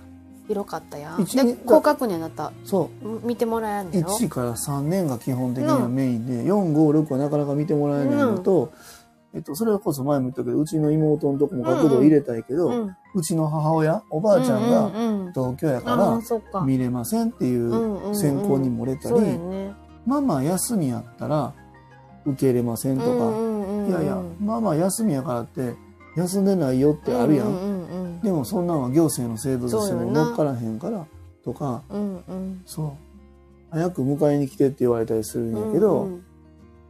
[0.46, 1.22] 広かったやん。
[1.22, 2.44] 一で高学年だった。
[2.44, 3.26] らそう。
[3.26, 3.98] 見てもらえんの？
[3.98, 8.72] よ1から3年が基本的にはメインで、456はなかなか見てもらえないのと、
[9.34, 19.38] えっと、それこそ前も言ったけどうちの妹のとこも学童入れたいけど、ううんちの母親おばあちゃんがうんうん同居やかあら見れませんっていう選考に漏れたり、
[20.06, 21.52] ママ休みやったら
[22.24, 23.08] 受け入れませんとか、
[23.88, 25.74] いやいやママ休みやからって
[26.16, 31.06] 休んでないよってあるやん,、うんうんでもそんなんは行政の制度としても乗っからへんから
[31.44, 31.82] とか。
[31.90, 32.62] うんうん。
[32.64, 32.92] そう。
[33.70, 36.24] 早く迎えに来てって言われたりするんやけど、うんうん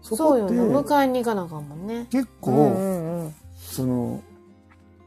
[0.04, 2.06] そそうよこってね迎えに行かなあかんもんね。
[2.10, 3.34] 結構、うんうんうん。
[3.56, 4.22] その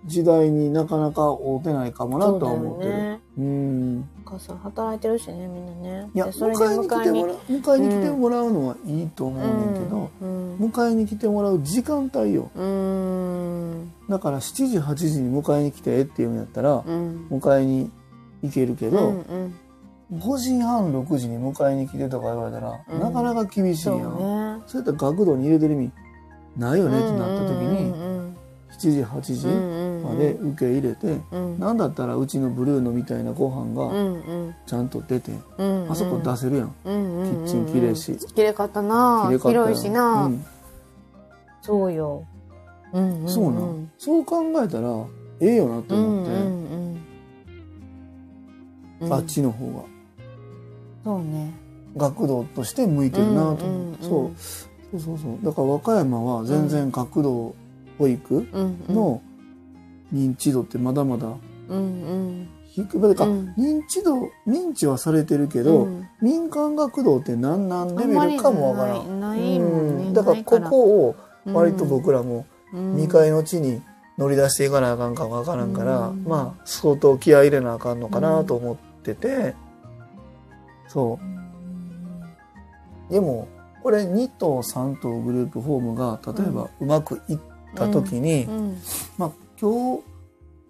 [0.06, 2.92] 時代になかなか合うてないかもなとは思ってる。
[2.92, 3.20] そうね。
[3.38, 4.10] うん。
[4.26, 6.10] お母さん働いてるしねみんなね。
[6.16, 7.90] いや迎えに来てもらう迎えに。
[7.90, 10.56] 来てもらうのはいいと思うねんけど、うん。
[10.56, 12.50] 迎えに来てもらう時間帯よ。
[12.56, 13.92] うん。
[14.10, 17.28] だから7時8時に迎えに来てっていうんやったらうん。
[17.30, 17.92] 迎えに
[18.42, 19.56] 行けるけうど、んうん
[20.14, 23.00] 5時半6時に迎えに来てとか言われたら、うん。
[23.00, 23.98] なかなか厳しいやん。
[23.98, 24.64] ね。
[24.66, 25.92] そうやったら学童に入れてる意味
[26.56, 28.38] ないよねってなった時にうん
[28.72, 29.48] 7時8時
[30.06, 31.60] まで受け入れて、うん。
[31.60, 34.56] なんだったらうちのブルーノみたいなご飯うがんうん。
[34.66, 38.18] ちゃんと出て、うんあそこ出せるやん、うんうんうんキッチン綺麗し。
[38.34, 39.30] 綺麗かったな。
[39.30, 40.46] 広いしな、うん。
[41.62, 42.24] そうよ、
[42.94, 44.88] うんうん、そうなん、そう考えたら
[45.42, 46.38] ええよなって思って、うん
[49.02, 49.08] うん。
[49.08, 49.84] うん、あっちの方が
[51.08, 51.54] そうね。
[51.96, 54.32] 学童として向いてるなと思って、うそう。
[54.92, 55.46] そうそうそう。
[55.46, 57.56] だから和歌山は全然学童
[57.98, 58.48] 保育
[58.90, 59.22] の
[60.14, 61.28] 認知度ってまだまだ
[61.70, 62.50] うんうん。
[62.66, 63.54] 低いだからうん。
[63.58, 66.08] 認知度認知はされてるけど、うん。
[66.22, 69.22] 民間学童って何なんレベルかもわからん。
[69.22, 70.04] ないないもんね。
[70.08, 70.14] うん。
[70.14, 71.16] だからここを
[71.46, 72.92] 割と僕らもうん。
[72.98, 73.82] 未開の地に
[74.18, 76.26] 乗り出していかなあかんかわからんから、うん。
[76.26, 79.56] まあ相当気合い入れなあかんのかなと思ってて、
[80.98, 81.26] そう。
[81.26, 82.24] ん
[83.10, 83.48] うでも
[83.84, 87.40] これ2棟3棟グループホームが例えばうまくいっ
[87.76, 88.78] た時に、うん。
[89.18, 89.32] まあ
[89.62, 90.04] 今日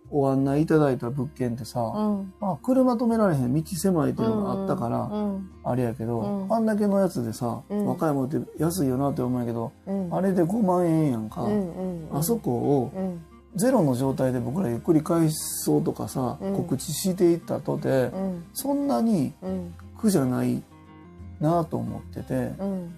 [0.10, 2.34] お案内いただいた物件ってさ、うん。
[2.40, 5.50] まあ、車止められへん道狭いっていうのがあったから、うん。
[5.63, 6.54] あれやけど、うん。
[6.54, 7.86] あんだけのやつでさ、うん。
[7.88, 10.13] 和歌山って安いよなって思うんやけど、うん。
[10.13, 12.18] あれで5万円やんか、うんうん。
[12.18, 13.22] あそこをうん
[13.58, 16.56] ゼロの状態で僕らゆっくり返そうとかさ、うん。
[16.56, 18.46] 告知していったとて、うん。
[18.54, 19.74] そんなにうん。
[19.98, 20.62] 苦じゃない
[21.39, 22.96] なと思ってて、うん。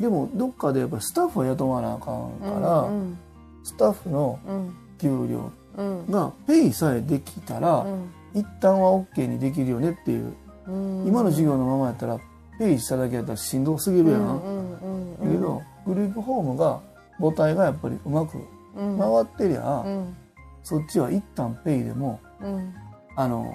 [0.00, 3.18] でもどっかでやっぱスタッフは雇わなあかんから、うん
[3.64, 4.74] スタッフのうん。
[4.98, 6.10] 給料うん。
[6.10, 7.86] がペイさえできたら、
[8.34, 10.32] 一旦は OK にできるよねっていう、
[10.66, 11.06] うん。
[11.06, 12.18] 今の授業のままやったら
[12.58, 16.80] ペイしただけやったらしんどすぎるやん、うんだけどグループホームが
[17.18, 20.16] 母体がやっぱりうまくうん回ってりゃ、うん。
[20.62, 22.74] そっちは一旦ペイでもうん。
[23.16, 23.52] あの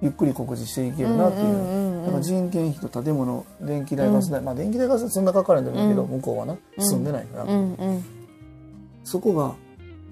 [0.00, 6.08] ゆっくり告知していけるなっていう,、人件費と建物電気代ガス代、まあ電気代ガス代そんなかからんでもいいけど、うん。
[6.18, 8.04] 向こうはなうん住んでないから、うんうん
[9.04, 9.54] そこが、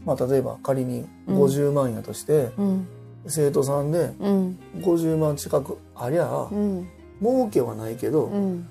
[0.06, 2.88] まあ、例えば仮に50万やとして、うん。
[3.26, 4.58] 生徒さんでうん。
[4.78, 6.88] 50万近くありゃ、うん。
[7.20, 8.66] 儲けはないけど、うん。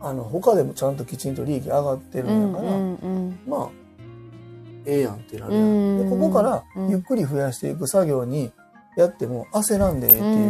[0.00, 3.38] あの他でもちゃんときちんと利益上がってるんやから、うん。
[3.46, 3.68] まあ
[4.86, 6.04] ええやんってなるやん、うん。
[6.04, 6.90] でここからうん。
[6.90, 8.52] ゆっくり増やしていく作業に
[8.96, 10.48] やっても焦らんでええってい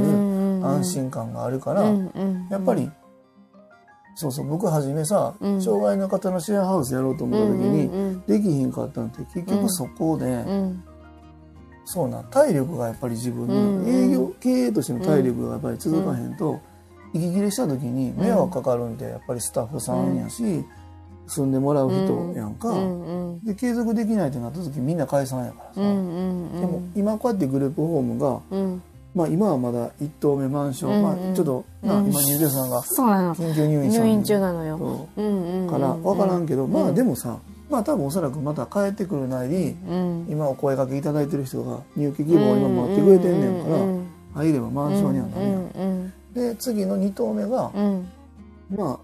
[0.60, 1.82] う安心感があるから、
[2.50, 2.90] やっぱり
[4.14, 5.60] そうそう僕はじめさ、うん。
[5.60, 10.44] 障害の方のシェアハウスやろうと思った時に、できひんかったんって結局そこで、
[11.84, 16.60] そうなん体力がやっぱり自分の、うん営業経営としての体力がやっぱり続かへんと、
[17.12, 20.64] 息切れした時に迷惑かかるんでやっぱりスタッフさんやし、
[21.26, 22.74] 住んでもらう人やんか、
[23.44, 28.40] で継続できないってなった時みんな解散やからさ、でも今こうやってグループホームが、
[29.16, 32.10] まあ今はまだ一棟目マンション、うんまあちょっとな、うん。
[32.10, 33.34] 今入居さんがそうなの。
[33.34, 34.76] 緊急入院入院中なのよ。
[34.78, 35.22] そう。
[35.22, 37.38] うんうんから分からんけど、まあでももさ
[37.70, 40.26] まあ多分おそらくまた帰ってくるなり、うん。
[40.28, 43.70] 今お声掛けいただいてる人が入居希望を今待ってくれてんねんか
[44.34, 45.54] ら、入ればマンションにはなるやん。
[45.54, 48.06] うんで次の2棟目が、うん。
[48.76, 48.98] まあ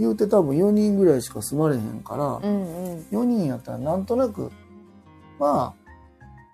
[0.00, 3.06] 言うて多分4人ぐらいしか住まれへんから、うんうん。
[3.12, 4.50] 4人やったらなんとなく
[5.38, 5.92] まあ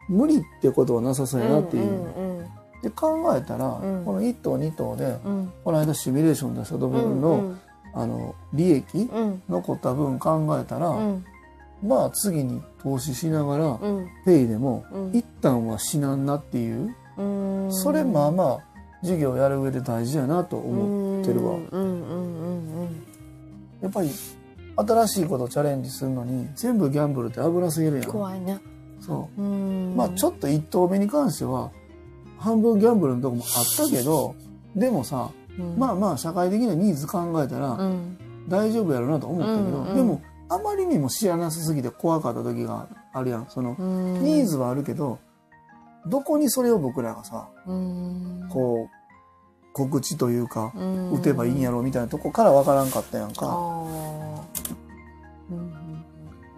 [0.09, 1.85] 無理ってことはなさそうやなっていう。
[1.85, 2.47] うん
[2.83, 4.05] で考えたら、うん。
[4.05, 5.53] この1棟2棟でうん。
[5.65, 7.61] この間シミュレーション出した部分の,、うん
[7.95, 9.43] あの利益うん。
[9.49, 11.25] 残った分考えたら、うん。
[11.83, 14.09] まあ次に投資しながら、うん。
[14.25, 15.17] ペイでもうん。
[15.17, 17.69] 一旦は死なんなっていう、うん。
[17.73, 18.59] それまあまあ
[19.01, 21.55] 授業やる上で大事やなと思ってるわ。
[23.83, 24.11] うんうんうんやっぱり
[24.77, 28.11] 新しいことチャレンジするのに全部ギャンブルって危なすぎるやん。
[28.11, 28.59] 怖いね。
[29.01, 29.43] そう。
[29.43, 29.97] うん。
[29.97, 31.71] まあちょっと一投目に関しては
[32.39, 34.35] 半分ギャンブルのとこもあったけど
[34.75, 35.31] でもさ
[35.79, 38.19] まあまあ社会的なニーズ考えたらうん。
[38.49, 43.47] 大丈夫やろうなと思ったけど、うんうんでもあまりにも知らなさすぎて怖かった時があるやん。
[43.49, 44.23] そのうん。
[44.23, 45.19] ニーズはあるけど
[46.07, 48.49] どこにそれを僕らがさうん。
[48.51, 49.06] こう
[49.77, 51.11] 告知というかうん。
[51.13, 53.47] 打てばいいんやろうみたいなとこからわからんかったやんあか。
[53.47, 54.41] ー。
[55.51, 55.75] うん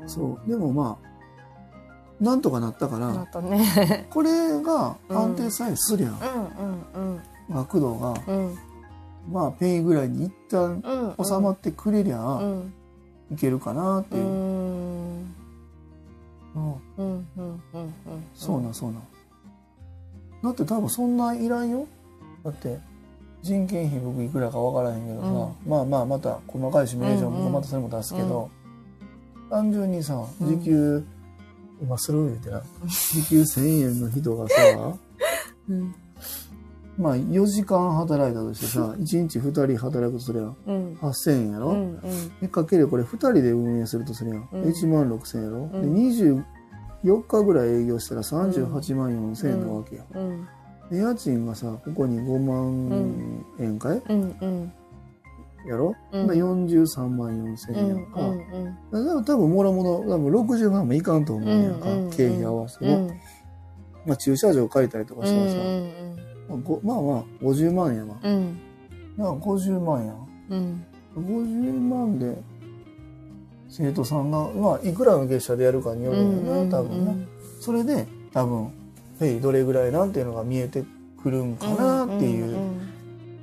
[0.06, 0.48] そう。
[0.48, 1.08] でもまあ
[2.24, 4.06] なんとかなったからね。
[4.10, 6.12] これが安定さえすりゃ、
[7.50, 8.54] 学童がうん。
[9.32, 10.80] まあペイぐらいに一旦
[11.18, 12.72] うん収まってくれりゃうん。
[13.32, 14.18] いけるかなってう。
[14.20, 15.34] いう、ん。
[16.54, 17.90] うんうんうんうん
[18.34, 18.98] そうなんそうな。
[18.98, 19.02] ん
[20.42, 21.86] だって多分そんないらんよ。
[22.44, 22.78] だって
[23.42, 28.50] 人件費僕いくらか分からへんけどさ、まあまあまた細かいシミュレーションうんうん僕またそれも出すけど、
[29.50, 31.04] 単純にさ時給、
[31.80, 32.62] 今する言うてな。
[32.86, 34.54] 時給1000円の人がさ
[35.70, 35.94] うん。
[36.98, 40.94] まあ4時間働いたとしてさ 1日2人働くとすりゃうん。
[41.00, 42.00] 8000円やろ、うんうん。
[42.40, 44.62] でかけるこれ2人で運営するとするやん、うん。
[44.64, 45.94] 1万6000円やろ、うん。
[45.94, 46.00] で
[47.04, 50.48] 24日ぐらい営業したら38万4000円なわけよ、うん
[50.90, 54.72] で家賃がさここに5万円かい、うんうん。
[55.66, 56.26] やろ、うん。
[56.26, 63.08] まあ43万4000円やんか、うんうんだから多分もろもろ多分60万もいかんと思うやんか、うんうん経費合わせても、うん。
[64.06, 66.16] まあ駐車場借りたりとかしたらさ、うん
[66.48, 68.58] まあごまあまあ50万やわ、うん。
[69.16, 70.28] なんか50万やん。
[70.50, 70.86] うん。
[71.16, 72.36] 50万で
[73.68, 77.14] 生徒さんが、まあ、いくらの月謝でやるかによるんやな、多分な。
[77.60, 78.72] それで、多分、
[79.40, 80.84] どれぐらいなんていうのが見えて
[81.22, 82.56] くるんかなっていう、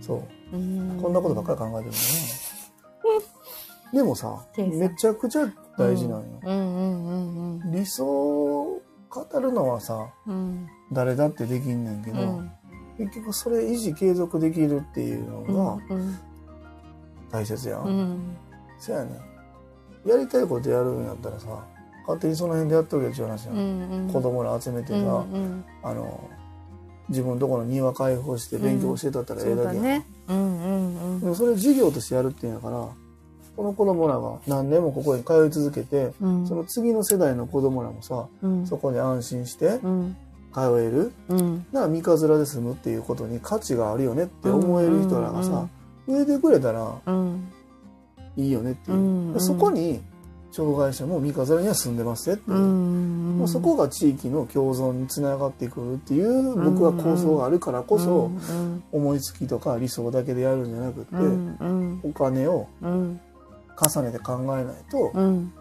[0.02, 0.56] そう。
[0.56, 1.00] うん。
[1.02, 2.46] こんなことばっかり考えてるんだね。
[3.94, 7.62] でもさ、めちゃくちゃ大事なんよ。
[7.72, 10.68] 理想を語るのはさ、うん。
[10.92, 12.52] 誰だってできんねんけど、うん。
[12.98, 16.18] 結局それ維持継続できるっていうのがうん
[17.32, 17.84] 大切やん。
[17.84, 18.38] うん。
[18.80, 19.12] そやね
[20.06, 20.10] ん。
[20.10, 21.66] やりたいことやるんやったらさ、
[22.08, 23.58] 勝手にその辺でやっとけっていう話やん。
[23.58, 24.10] うん。
[24.12, 26.30] 子供ら集めてさ、うんあの、
[27.10, 29.76] 自分のところの庭開放して勉強教えたったらええだけやん。
[29.76, 30.06] だね。
[30.28, 32.88] うんうんでもそれ授業としてやるっていうんやから、
[33.56, 36.48] この子供らが何年もここに通い続けて、うん。
[36.48, 38.68] その次の世代の子供らもさ、うん。
[38.68, 40.15] そこに安心してうん。
[40.54, 41.12] 通える。
[41.30, 41.65] うん。
[41.72, 45.68] なら三日面で済むっていうことに価値があるよねって思える人らがさ、
[46.08, 47.52] 植えてくれたらうん。
[48.38, 49.39] いいよねっていう。
[49.39, 50.02] そこに
[50.56, 63.20] 障害者も三日面には住んでますねってもうそこが地域の共存につながってくるっていう僕は構想があるからこそうん思いつきとか理想だけでやるんじゃなくってお金をうん。
[63.78, 65.52] 重ねて考えないとうん。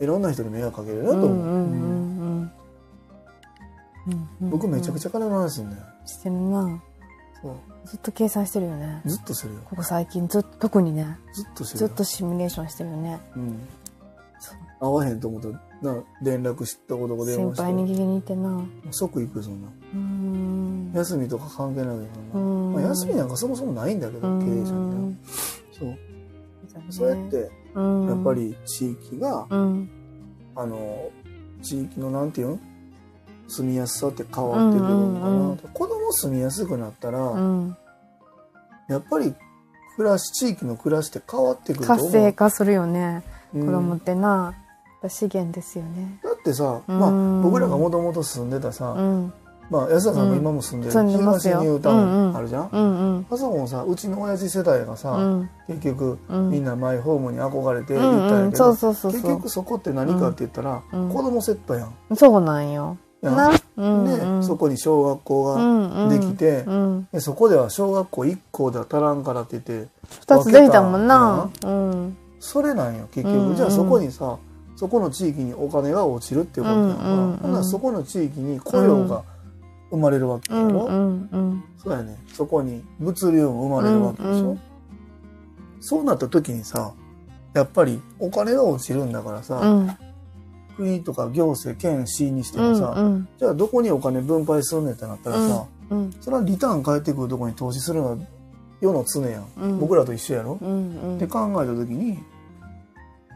[0.00, 2.50] いろんな人に迷惑かけるなと思う、
[4.40, 5.82] 僕めちゃくちゃゃ金の話すんだよ。
[6.06, 6.82] してるな。
[7.42, 7.56] そう。
[7.86, 9.02] ずっと計算してるよね。
[9.04, 9.60] ずっとするよ。
[9.64, 11.18] ここ最近ずっと特にね。
[11.34, 11.88] ずっとするよ。
[11.88, 13.20] ずっとシミュレーションしてるよね。
[13.36, 13.60] うん、
[14.80, 15.48] 会わへんと思った。
[15.48, 17.62] らな連絡したことが電先話して。
[17.62, 18.64] 輩に聞きに行ってな。
[18.90, 19.68] 即行くよそんな。
[19.94, 20.92] うん。
[20.94, 22.72] 休みとか関係ないけどうな、ん。
[22.74, 25.12] まあ、休みなんかそもそもないんだけど経営者には。
[25.72, 25.98] そう。
[26.90, 28.08] そうやってうん。
[28.08, 29.90] やっぱり地域が、うん。
[30.56, 31.10] あの
[31.62, 32.60] 地域のなんていうん
[33.48, 35.56] 住みやすさって変わってくるのかな、うんうんうん。
[35.58, 37.76] 子供住みやすくなったら、うん。
[38.88, 39.34] やっぱり
[39.96, 42.06] 暮らし地域の暮らしって変わってくると思う。
[42.06, 43.22] 活性化するよね。
[43.54, 43.66] うん。
[43.66, 44.54] 子供ってな
[45.08, 46.20] 資源ですよね。
[46.22, 46.98] だってさ、うん。
[46.98, 49.32] まあ、僕らがもともと住んでたさ、うん。
[49.70, 53.26] まあ、安田さんも今も住んでる、東ニュータウンあるじゃん、うんうん。
[53.30, 55.50] あそこもさうちの親父世代がさ、うん。
[55.68, 56.50] 結局、うん。
[56.50, 59.12] みんなマイホームに憧れてう行ったんやけど、んうんそうそうそう。
[59.12, 61.08] 結局そこって何かって言ったら、うん。
[61.10, 62.16] 子供セットやん。
[62.16, 62.98] そうなんよ。
[63.22, 66.08] やうんで、うんそこに小学校がうんうん。
[66.08, 67.08] できて、うん。
[67.12, 69.88] でそこでは小学校1校では足らんからって言って
[70.20, 71.48] 二つできたもんな。
[71.64, 72.16] うん。
[72.40, 73.56] それなんよ結局、うんうん。
[73.56, 74.36] じゃあそこにさ
[74.80, 79.22] そこの地域にお金が落ちるっていうことか、うんうんうんそこの地域に雇用が
[79.90, 82.16] 生まれるわけやろ、うんうんうんそうやね。
[82.32, 84.60] そこに物流も生まれるわけでしょ、うんうん
[85.82, 86.94] そうなった時にさ
[87.52, 89.90] やっぱりお金が落ちるんだからさ、うん。
[90.76, 96.10] 国とか行政県市にしてうんもさ、うんじゃあどこにお金分配すんねんってなったらさ、うん。
[96.22, 98.18] それはリターン返ってくるとこに投資するのは
[98.80, 99.78] 世の常やん、うん。
[99.78, 101.16] 僕らと一緒やろ、うんうん。
[101.16, 102.18] って考えた時に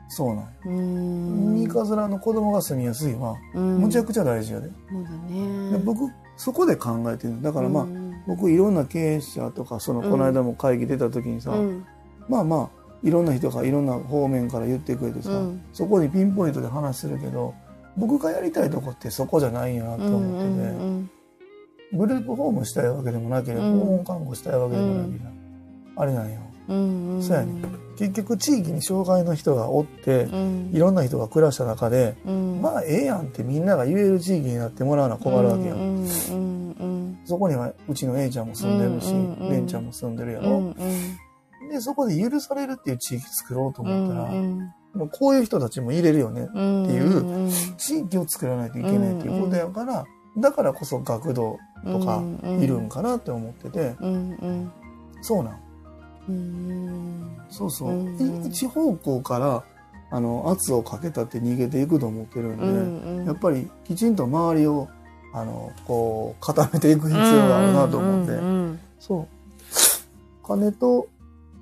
[0.09, 0.51] そうなんよ。
[0.67, 1.55] うん。
[1.55, 3.79] 三日面の子供が住みやすいはうん。
[3.79, 8.15] むちゃくちゃ大事やで,、そうだでね僕そこで考えてるだからまあ、うん。
[8.27, 10.11] 僕いろんな経営者とかそのうん。
[10.11, 11.87] この間も会議出た時にさ、うん。
[12.29, 15.63] まあまあいろんな人がいろんな方面から言ってくれてさ、うん。
[15.73, 17.55] そこにピンポイントで話するけど
[17.97, 21.11] 僕がやりたいとこってそこじゃないんやなと思ってて、うん
[21.93, 23.79] グループホームしたいわけでもなければ、うん。
[23.79, 25.31] 訪問看護したいわけでもないけど、
[25.97, 26.41] あれなんよ。
[26.69, 30.71] うんうんそうやね結局地域に障害の人がおってうん。
[30.73, 32.61] いろんな人が暮らした中で、うん。
[32.63, 37.19] まあええやんってみんなが言える地域になってもらうのは困るわけよ、うんうんうん。
[37.25, 40.75] そこにはうちの A ちゃんも住んでるし、うんうんちゃんも住んでるやろ、うん
[41.71, 50.05] でそこで許されるっていう地域作ろうと思ったら、うんもうこういう人たちも入れるよねうんっていう地域を作らないといけないっていうことやから、
[50.39, 52.23] だからこそ学童とか
[52.61, 54.73] いるんかなって思ってて、うんうん。
[55.23, 55.64] そうなんうん
[57.51, 59.65] そうそう、うん一方向から
[60.11, 63.27] あの圧をかけたって逃げていくと思ってるんで、うんうん。
[63.27, 64.89] やっぱりきちんと周りを
[65.33, 69.29] あのこう固めていく必要があるなと思って、うんうんそう。
[70.47, 71.09] 金と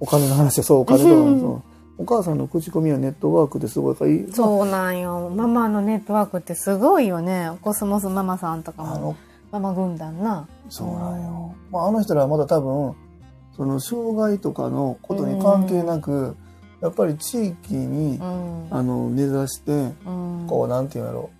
[0.01, 1.63] お金の話はそうお金と
[1.99, 4.33] お母さんの口コミはネットワークですごいからいい。
[4.33, 5.31] そうなんよ。
[5.31, 7.51] ママのネットワークってすごいよね。
[7.63, 9.17] コスモスママさんとかも。
[9.51, 10.49] ママ軍団な。
[10.69, 12.95] そうなんよ、まあ、あの人らはまだ多分
[13.57, 16.37] その障害とかのことに関係なく、
[16.81, 18.67] やっぱり地域に、うん。
[18.71, 20.47] あの根ざしてうん。
[20.49, 21.31] こうなんていうんやろ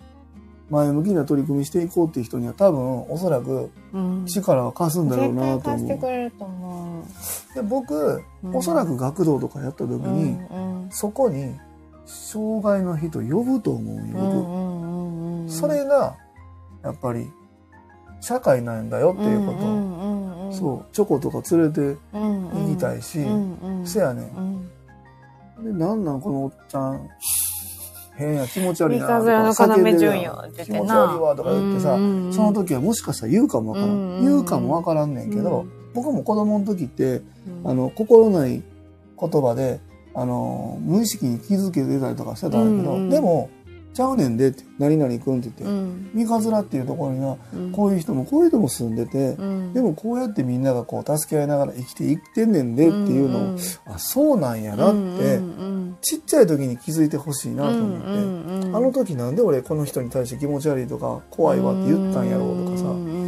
[0.69, 4.25] 前向きな取り組みしていこうっていう人には多分おそらくうん。
[4.25, 7.01] 力は貸すんだろうなと思くれると思う。
[7.01, 7.55] う。
[7.55, 8.55] で僕、うん。
[8.55, 11.55] おそらく学童とかやった時に、うんそこに
[12.05, 15.51] 障害の人呼ぶと思うよ、僕。
[15.51, 16.15] それが
[16.83, 17.31] やっぱり
[18.21, 19.59] 社会なんだよっていうこと、
[20.53, 23.19] そうチョコとか連れて行きたいし、
[23.85, 25.71] せやねうん。
[25.71, 27.09] んでなんなんこのおっちゃん。
[28.15, 30.53] 変や気持ち悪いな三日面の叫んでるやん。
[30.53, 32.33] 気持ち悪いわとか言ってさ、うんうんうん。
[32.33, 35.71] その時はもしかしたら言うかもわからん、うんうん言うかもわからんねんけど、うん。
[35.93, 37.71] 僕も子供の時ってうん。
[37.71, 38.61] あの心ない
[39.19, 39.79] 言葉で
[40.13, 43.09] あの無意識に気づけてたりとかしてたんだけど、うんうん。
[43.09, 43.49] でも
[43.93, 46.11] ちゃうねんでって何々くんって言って、うん。
[46.13, 47.71] 三日面っていうところにはうん。
[47.71, 49.73] こういう人もこういう人も住んでて、うん。
[49.73, 55.09] でもこうやってみんながこう助け合いながら生きていってんねんでっていうのを、うんうんあそうなんやなって、うんう
[55.79, 63.22] んちっちゃい時に気づいてほしいなと思って、うんうんうんあの時なんで俺この人に対して気持ち悪いとか怖いわって言ったんやろうとかさ、うんうん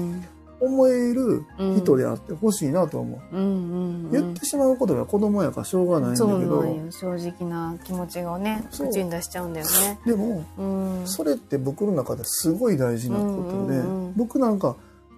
[0.65, 1.43] 思える
[1.77, 9.99] 人であってほしいなと思う、うんうん言ってしまうことが子供やからしょうがないんだけそうど、正直な気持ちをね口に出しちゃうんだよね。
[10.05, 10.63] でもう
[11.03, 11.07] ん。
[11.07, 14.13] それって僕の中ですごい大事なことで、うんうんうん。
[14.15, 14.75] 僕なんか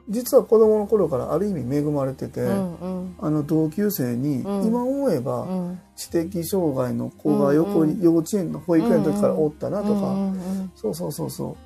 [0.09, 3.15] 実は子供の頃からある意味恵まれてて、うんうん。
[3.19, 4.65] あの同級生に、うん。
[4.65, 5.79] 今思えば、うん。
[5.95, 11.57] 知的障害の子が横に、幼稚園の保育園の時からおったなとか、うんうんそうそうそうそ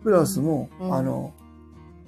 [0.00, 0.02] う。
[0.02, 0.94] クラスも、うん。
[0.94, 1.32] あの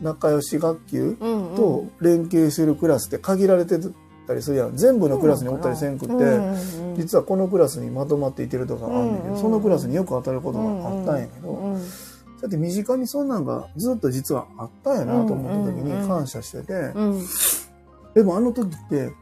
[0.01, 1.17] 仲良し学級
[1.57, 3.79] と連携してるクラスって限られて
[4.27, 4.77] たりするやん。
[4.77, 11.83] 全部のクラスにおったりせんくって、うんうんうん実はこのクラスにまとまっていてるとかあんねんけど、うんうんそのクラスによく当たることがあったんやけど、うん
[12.41, 17.27] だって身近にそんなんがずっと実はあったんやなと思った時に感謝してて、うん。
[18.15, 19.13] でもあの時って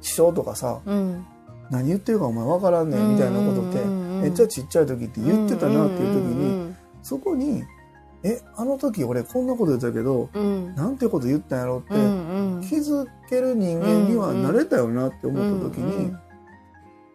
[0.00, 1.26] 気象とかさうん。
[1.70, 7.62] 何言ってるかお前分からんねんみたいなことってめっちゃちっちゃい時って言ってたなっていう時にそこに
[8.22, 10.74] 「えあの時俺こんなこと言ったけどうん。
[10.74, 12.60] なんてこと言ったんやろ」ってうんうん。
[12.62, 16.14] 気づける人間にはなれたよなって思った時に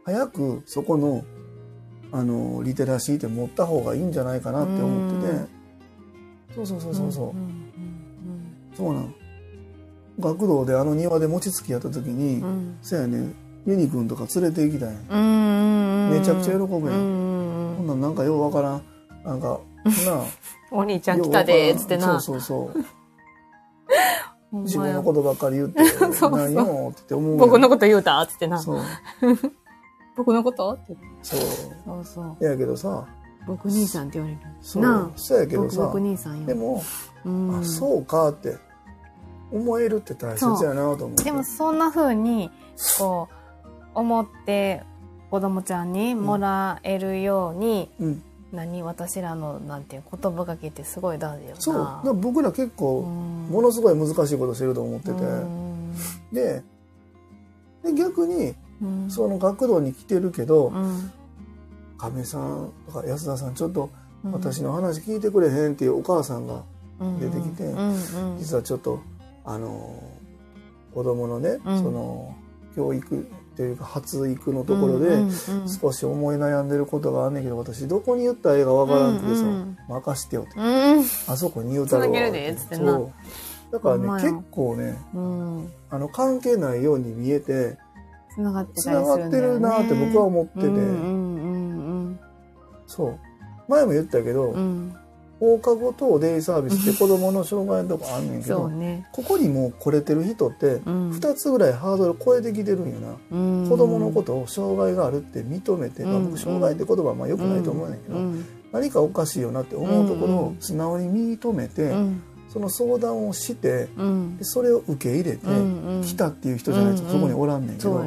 [0.05, 1.23] 早くそこの
[2.11, 5.35] あのリテラシーって持った方がいいんじゃないかなって思ってて、
[6.55, 7.71] そうそうそうそうそう、んん
[8.73, 9.13] そうなん。
[10.19, 12.47] 学童であの庭で餅つきやった時に、うん。
[12.47, 13.33] うんそやね。
[13.65, 14.97] ユニくんとか連れて行きたいん。
[15.09, 18.81] うんうんうんめちゃくちゃ喜ぶやん、うんうんほんなんなんかようわからん。
[19.25, 20.25] なんかなあ
[20.75, 22.19] お兄ちゃん来たでーっつってな。
[22.19, 22.85] そうそうそう。
[24.63, 25.81] 自分のことばっかり言って
[26.21, 28.21] 何よって思う僕のこと言うた？
[28.21, 28.59] っつってな。
[28.59, 28.81] そう。
[30.15, 30.73] 僕のこと？
[30.73, 30.95] って。
[31.21, 31.39] そう。
[31.85, 32.43] そうそう。
[32.43, 33.05] やけどさ。
[33.47, 34.39] 僕兄さんって言われる。
[34.61, 35.11] そう。
[35.15, 35.77] そうやけどさ。
[35.77, 36.45] 僕僕兄さんよ。
[36.45, 36.81] でも、
[37.25, 37.59] うん。
[37.59, 38.57] あそうかって
[39.51, 41.23] 思えるって大切やなと思って。
[41.23, 42.49] でもそんな風に
[42.97, 43.35] こう
[43.99, 44.83] 思って
[45.29, 48.23] 子供ちゃんにもらえるように、うん
[48.55, 51.61] 何私らのなんていう言葉かけってすごい大事よな。
[51.61, 51.75] そう。
[52.07, 53.51] ら僕ら結構うん。
[53.51, 55.93] ものすごい難しいことしてると思ってて、うん。
[56.31, 56.63] で
[57.83, 59.09] で逆にうん。
[59.09, 61.11] その学童に来てるけどうん。
[61.97, 63.89] 亀さんとか安田さんちょっと
[64.23, 64.31] うん。
[64.31, 66.63] 私の話聞いてくれへんっていうお母さんが
[67.19, 67.89] 出てきてうん。
[67.89, 68.37] うん。
[68.39, 68.99] 実はちょっと
[69.43, 70.01] あの
[70.93, 71.83] 子供のね、うん。
[71.83, 72.35] その
[72.75, 75.17] 教育というか発育のところで
[75.81, 79.43] 少し思い悩んでることがあんねんけど私どこに言ったらええかわからんってさ、
[79.87, 80.99] 任してよってうん。
[80.99, 82.93] あそこに言うたらつなげるでってな。
[82.93, 83.13] そう
[83.71, 85.71] だからね結構ねうん。
[85.89, 87.77] あの関係ないように見えて
[88.35, 88.65] つながっ
[89.31, 90.67] てるなって僕は思ってて、
[92.87, 93.19] そう。
[93.67, 94.53] 前も言ったけど、
[95.39, 99.07] 放課後等デイサービスって子供の障害のとこあんねんけど、ね。
[99.11, 101.11] ここにもう来れてる人ってうん。
[101.11, 103.69] 2つぐらいハードル超えてきてるんよな、うん。
[103.69, 108.45] 子供のことを障害があるって認めて、まあうん僕障害って言葉はまあ良くないと思うねんけど、うん。
[108.71, 112.23] 何かおかしいよなって思うところを素直に認めて、うん。
[112.47, 113.89] その相談をして
[114.39, 115.45] それを受け入れて、
[116.03, 118.01] 来たっていう人じゃないとそこにおらんねんけど、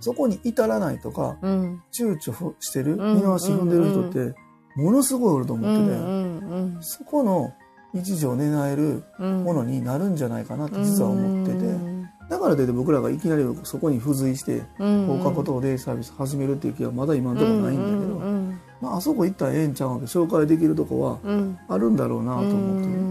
[0.00, 1.82] そこに至らないとかうん。
[1.98, 4.34] 躊躇してるうん見回し踏んでる人って
[4.76, 7.52] ものすごいおると思ってて、うんうんそこの
[7.92, 11.96] 日常を狙えるうんものになるんじゃないかなって実は思ってて、うん
[12.28, 15.06] だからといって僕らがいきなりそこに付随してうん。
[15.06, 21.58] 放課後等デイサービス始めるっていう気はまだ今のところないんだけど、うんまあ、あそこ行ったらええんちゃうんって紹介できるとこはうん。
[21.68, 23.05] あるんだろうなと思って、うん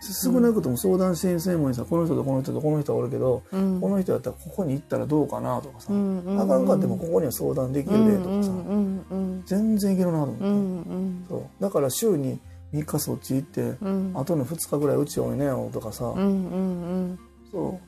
[0.00, 3.80] 少なくとも相談支援専門にさこの人とこの人とこの人はおるけど、うん。
[3.80, 10.54] この人やったらここに行ったらどうかなとかさ、うんうんあかんかってもここには相談できるでとかさ、うんうん全然いけるなと思って、うんう
[10.94, 11.26] ん。
[11.28, 11.62] そう。
[11.62, 12.38] だから週に
[12.72, 14.12] 3日そっち行って、うん。
[14.14, 17.18] あとの2日ぐらいうちおいねよとかさ、うんうん
[17.52, 17.80] そ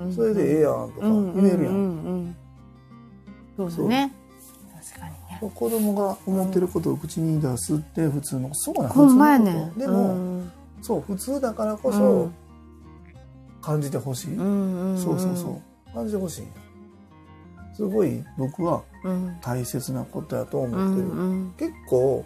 [0.00, 0.04] う。
[0.04, 1.80] うんそれでええやんとかうん言えるやん、うん。
[1.80, 1.84] う
[2.16, 2.36] ん。
[3.56, 4.12] そうですね。
[4.90, 5.52] 確かにね。
[5.54, 9.80] 子供が思ってることを口に出すって普通のそうなんほんまや普通ねんのこと。
[9.80, 10.52] でも、うん
[10.82, 12.34] そう普通だからこうそん。
[13.62, 15.94] 感じてほしい、うんうんそうそうそう。
[15.94, 16.46] 感じてほしい。
[17.74, 19.36] すごい僕はうん。
[19.40, 22.24] 大切なことやと思うってる、ん結構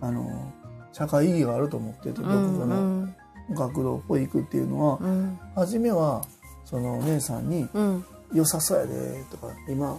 [0.00, 0.52] あの
[0.92, 2.58] 社会意義があると思ってて僕うん。
[2.60, 5.38] この学童保育っていうのはうん。
[5.56, 6.22] 初めは
[6.64, 9.98] そのお姉さんにうん「良さそうやで」とか「今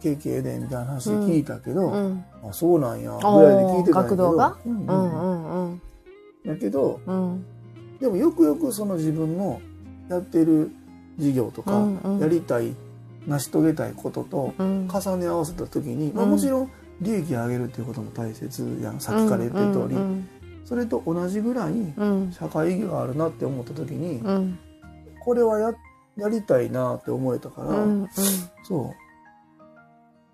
[0.00, 2.24] ケーキええで」みたいな話で聞いたけど、うん。
[2.46, 4.36] あそうなんやぐらいで聞いてたんやけど
[6.46, 7.44] だけどうん。
[8.00, 9.60] でもよくよくその自分の
[10.08, 10.70] やってる
[11.18, 12.18] 事業とか、うんうん。
[12.20, 12.74] やりたい
[13.26, 14.88] 成し遂げたいこととうん。
[14.88, 16.30] 重ね合わせた時に、まあ、うん。
[16.32, 16.70] もちろん
[17.00, 20.28] 利益を上げるっていうことも大切やんさっきから言ってる通り、うん
[20.64, 22.32] それと同じぐらいうん。
[22.32, 24.58] 社会意義があるなって思った時に、うん。
[25.24, 25.72] これはや
[26.16, 28.08] やりたいなって思えたから、うん。
[28.64, 28.92] そ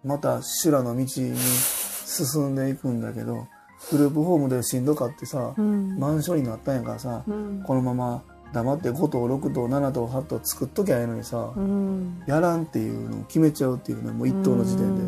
[0.04, 0.08] う。
[0.08, 3.46] また修羅の道に進んでいくんだけど
[3.90, 5.98] グループホームでしんどかってさ、うん。
[5.98, 7.62] マンションになったんやからさ、うん。
[7.66, 8.22] このまま
[8.52, 12.22] 黙って5棟6棟7棟8棟作っときゃええのにさ、うん。
[12.26, 15.02] やらんっていうのを決めちゃうっていうねもう1棟の時点で。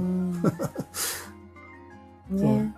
[2.38, 2.74] 点 ね。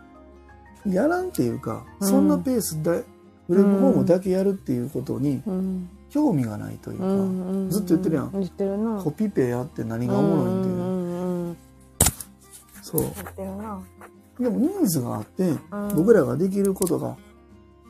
[0.86, 2.09] やらんっていうか、うん。
[2.09, 3.05] そんなペースで
[3.49, 5.88] グループホームだけやるっていうことにうん。
[6.11, 8.30] 興味がないというか、うんずっと言ってるやん。
[8.32, 9.03] 言ってるな。
[9.03, 11.57] コピペやって何がおもろいんだよ、うんうんうん
[12.82, 13.01] そう。
[13.01, 13.80] 言ってるな
[14.39, 15.61] でもニーズがあって、ん。
[15.95, 17.16] 僕らができることが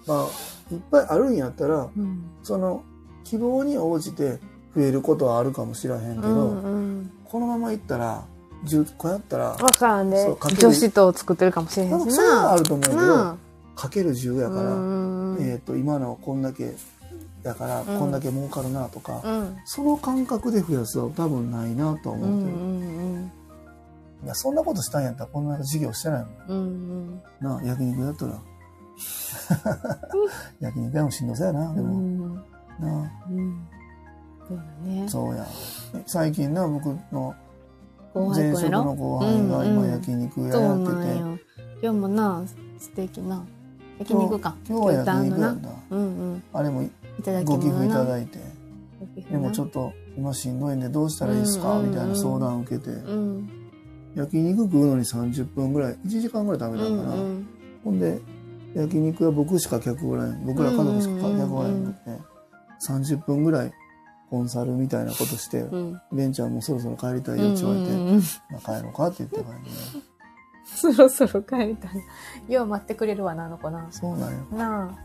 [0.07, 2.25] まあいっぱいあるんやったらうん。
[2.43, 2.85] その
[3.25, 4.39] 希望に応じて
[4.75, 6.69] 増えることはあるかもしれへんけど、うんう
[7.01, 7.11] ん。
[7.25, 8.25] このままいったら
[8.65, 13.37] 10個やったらわからんでそうかける女子と作ってるかもしれへんし多分それはなあると思うけど、な
[13.75, 16.75] かける10やあから、うんえー、と今のこんだけ
[17.43, 17.99] だからうん。
[17.99, 19.57] こんだけ儲かるなとか、うん。
[19.65, 23.33] その感覚で増やすは多分ないなと思ってる、うん
[24.27, 26.35] いやそんなことしたんやったらこんな事業してないもん。
[26.49, 27.23] うんうん。
[27.41, 28.43] なあ焼肉やったら
[30.59, 32.35] 焼肉屋もしんどそうやなでうも、ん。
[32.35, 32.43] な
[33.31, 33.69] うん。
[34.49, 35.47] そうだねあそうや。
[36.07, 37.37] 最近な僕の
[38.15, 41.39] 前職の後輩が今焼肉屋やってて、なんよ。
[41.81, 42.43] 今日もな
[42.81, 43.45] 素敵な。
[44.01, 44.57] 焼肉か。
[44.69, 46.05] 今日は焼肉やなんだうんう
[46.35, 46.43] ん。
[46.53, 46.81] あれも
[47.45, 48.41] ご寄付いただいて。
[49.31, 53.51] でもなちょっと今しんどいんでどうしたらいいですか、うんうんうんみたいな相談を受けて、うん
[54.17, 57.49] 焼肉食うのに30分ぐらい1時間ぐらい食べたかな、んうん。
[57.85, 58.19] ほんで
[58.75, 62.11] 焼肉は僕しか客おらん僕ら家族しか客おらんくて、
[62.89, 63.73] 30分ぐらい
[64.31, 66.01] コンサルみたいなことして、うん。
[66.13, 68.23] ベンちゃんもそろそろ帰りたいよって言われて、うんうんうん。
[68.51, 69.65] まあ帰ろうかって言ってからね。
[70.65, 72.53] そろそろ帰りたい。
[72.53, 73.87] よう待ってくれるわなあの子な。
[73.91, 74.37] そうなんよ。
[74.53, 74.99] な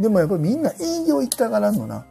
[0.00, 2.04] でもやっぱりみんな営業行きたがらんのな。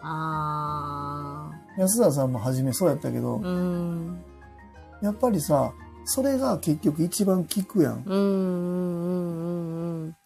[0.00, 4.24] ああ安田さんも初めそうやったけど、ーうん
[5.00, 5.72] やっぱりさ
[6.04, 8.02] それが結局一番効くやん。
[8.06, 10.16] うんうんうんうん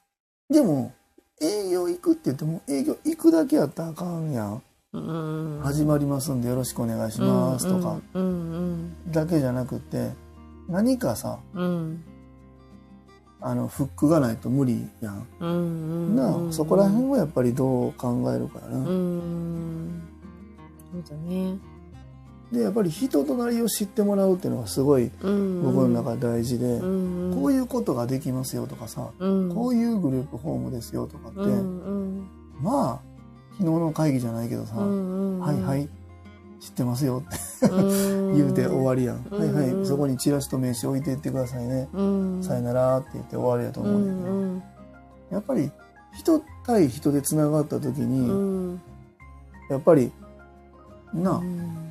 [0.51, 0.93] でも
[1.41, 4.63] 営業行くって言っても営業行くだけやったらあかんやん、
[4.93, 5.63] うんうん。
[5.63, 8.01] 始まりますんでよろしくお願いしますとか。
[9.09, 10.11] だけじゃなくて
[10.69, 11.65] 何かさうん。
[11.65, 12.05] うん
[13.45, 15.55] あのフックがないと無理やん、うんう
[16.13, 16.49] んなうん。
[16.51, 20.03] あそこら辺はやっぱりどう考えるかやな、うん。
[20.93, 21.59] そうだね
[22.53, 26.87] でやっぱり人となりを知ってもらうっていうのがすごいうん僕の中で大事で、う
[27.31, 29.55] んこういうことができますよとかさ、うん。
[29.55, 31.91] こういうグループホームですよとかって、うんう
[32.21, 32.29] ん。
[32.61, 33.13] まあ
[33.59, 35.89] 昨日の会議じゃないけどさ、うんうんはいはい
[36.61, 37.37] 知ってますよって
[37.69, 42.43] 言 言うて終わりやん、うんはいはいそこにチラシと名刺置いていってくださいね、うん。
[42.45, 44.63] さよならって言って終わりやとう思うんだけど、ん
[45.31, 45.73] やっぱり
[46.17, 48.81] 人対人でつながった時うに、ん。
[49.71, 50.13] やっぱり
[51.15, 51.82] なあ、うん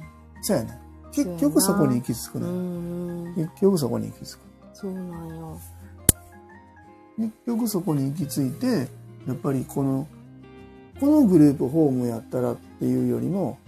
[0.42, 0.80] そうやね。
[1.12, 3.36] 結局そこに行き着くうね、ん。
[3.36, 4.40] 結局そこに行き着く。
[4.74, 5.60] そうなんよ。
[7.18, 8.88] 結局そこに行き着いて
[9.28, 10.08] やっぱりこの
[11.00, 13.60] このグループホームやったらっていうよりも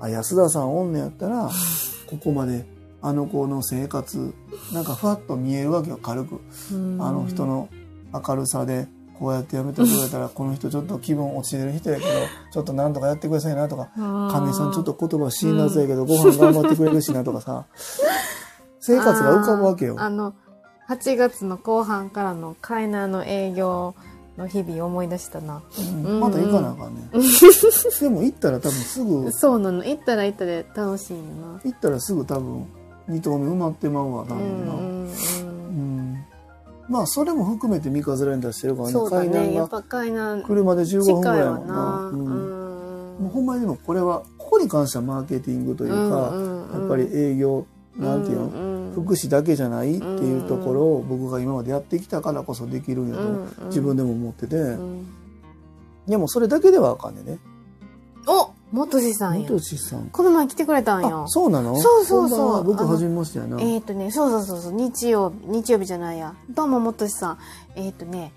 [0.00, 1.48] あ安田さんおんねやったら
[2.08, 2.66] ここまで
[3.02, 4.34] あの子の生活
[4.72, 5.98] なんかふわっと見えるわけよ。
[6.02, 6.40] 軽く。
[6.72, 7.00] うん。
[7.02, 7.68] あの人の
[8.12, 12.10] 明るさでこうやってやめてくれたらこの人ちょっと気分落ちてる人やけど
[12.52, 17.64] ちょっとなんとかやってくださいなとか亀井さんちょっと言葉辛辣やけどご飯頑張ってくれるしなとかさ
[18.80, 19.96] 生活が浮かぶわけよ。
[19.98, 20.34] あの
[20.88, 23.96] 8月の後半からのカイナーの営業
[24.38, 25.62] の日々思い出したな。
[25.78, 27.08] うんまた行かなあかんね。
[28.00, 29.84] でも行ったら多分すぐそうなの。
[29.84, 31.60] 行ったら行ったで楽しいよな。
[31.64, 32.66] 行ったらすぐ多分
[33.08, 34.74] 2棟目埋まってまうわ多うん分な。
[34.74, 35.45] うんうん
[36.88, 38.92] まあそれも含めて三日面に出してるからね。
[38.92, 39.54] そうだね。
[39.54, 41.74] やっぱ階段車で15分ぐらいもんな。
[41.74, 42.10] な。
[42.12, 42.24] うん。
[42.24, 43.22] うん。
[43.24, 46.32] もうほんまにでもこれはここに関してはマーケティングというか、
[46.78, 47.66] やっぱり営業
[47.96, 55.06] なんていうの、の福祉だけじゃないっていうところを僕が今までやってきたからこそできるんやと自分でも思ってて、うん。
[56.06, 57.38] でもそれだけではあかんねんね。
[58.28, 60.08] お元志さんや元志さん。
[60.10, 61.78] この前来てくれたんよあ、そうなの？
[61.80, 63.60] そうそうそう僕あの初めましてやな。
[63.60, 66.34] えっ、とね、そうそうそうそう、日曜日、日曜日じゃないや。
[66.50, 67.38] どうも、もっとしさん。
[67.76, 68.32] えっ、とね、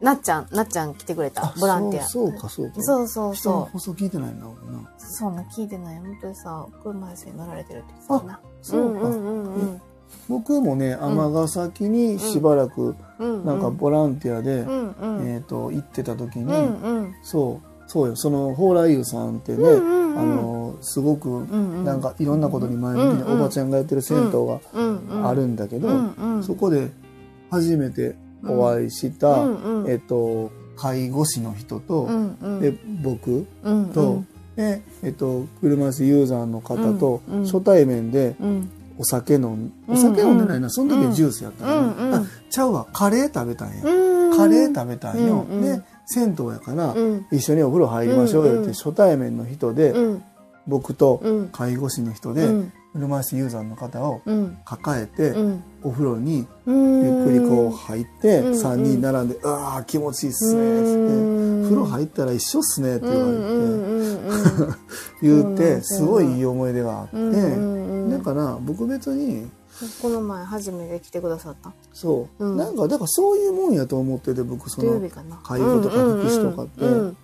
[0.00, 1.54] なっちゃん、なっちゃん来てくれた。
[1.60, 2.06] ボランティア。
[2.06, 2.82] そうそうか、そうか。
[2.82, 4.78] そうそう人のそ放送聞いてないな、俺な。
[4.78, 4.86] う。
[4.98, 5.98] そうな、聞いてない。
[5.98, 8.40] 本当にさ、車椅子に乗られてるって言ってたな。
[8.62, 9.00] そうか。
[9.00, 9.80] んうんうん
[10.28, 13.44] 僕もね、尼崎にしばらく、うん。
[13.44, 15.28] なんかボランティアで、うんうん。
[15.28, 17.14] えっ、と、行ってた時に、うんうん。
[17.22, 21.84] そう、そうよ、その、蓬莱湯さんってね、うんうんうんあの、すごく、うんうん。
[21.84, 25.26] なんかいろんなことに前向きなおばちゃんがやってる銭湯がうんうん。
[25.26, 26.44] あるんだけど、うんうん。
[26.44, 26.92] そこで
[27.50, 28.14] 初めて
[28.44, 29.90] お会いした、うんうん。
[29.90, 32.60] えっ、と、介護士の人と、うんうん。
[32.60, 32.72] で、
[33.02, 34.22] 僕うんと、
[34.54, 38.70] で、えっ、と、車椅子ユーザーの方とうんうん初対面でうん。
[38.98, 43.82] お酒飲ん、お酒飲んでないな、その時はジュースやったの、うんうんあ、ちゃうわ、カレー食べたんや。
[43.82, 44.36] うん。
[44.36, 45.46] カレー食べたんよ。
[45.50, 47.26] うんうんで、銭湯やから、うん。
[47.30, 50.24] 一緒にお風呂入りましょうよって、初対面の人で、うん。
[50.66, 51.48] 僕とうん。
[51.48, 52.72] 介護士の人で、うん。
[52.92, 54.58] 車椅子ユーザーの方をうん。
[54.64, 55.64] 抱えて、うん。
[55.82, 57.26] お風呂にうん。
[57.28, 64.74] ゆっくりこう入って、うん3人並んで、ああ、気持ちいいっすね、つって、風呂入ったら一緒っすね、って言われて、うん
[65.22, 67.16] 言って、うんすごいいい思い出があって、
[68.10, 69.46] だから僕別に、
[70.02, 71.72] この前初めて来てくださった。
[71.92, 72.56] そう、うん。
[72.56, 75.36] なんか、だからそういうもんやと思ってて、僕そのかな。
[75.42, 76.84] 介護とか福祉とかって。
[76.84, 77.16] うんうん。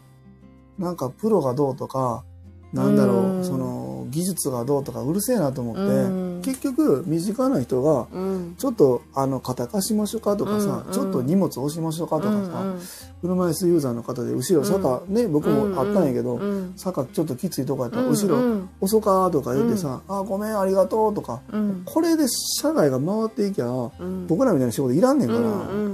[0.78, 2.24] なんかプロがどうとか、
[2.72, 3.44] なんだろう、うん。
[3.44, 8.55] その、技術がどうとかうるせえなと思って、うん結局、身近な人が、うん。
[8.57, 12.80] ちょっと、あの、肩貸しましょうかとかさ、うんちょっと荷物押しましょうかとかさ、うん
[13.22, 21.82] 車椅子ユーザーの方で、後ろ坂、ね、僕もあったんやけど、うん坂ちょっときついとこやったら、うん後ろ、うん遅かとか言ってさ、あ、ごめん、ありがとうとか、うん。
[21.84, 24.26] これで社会が回っていきゃ、うん。
[24.26, 25.41] 僕らみたいな仕事いらんねんから、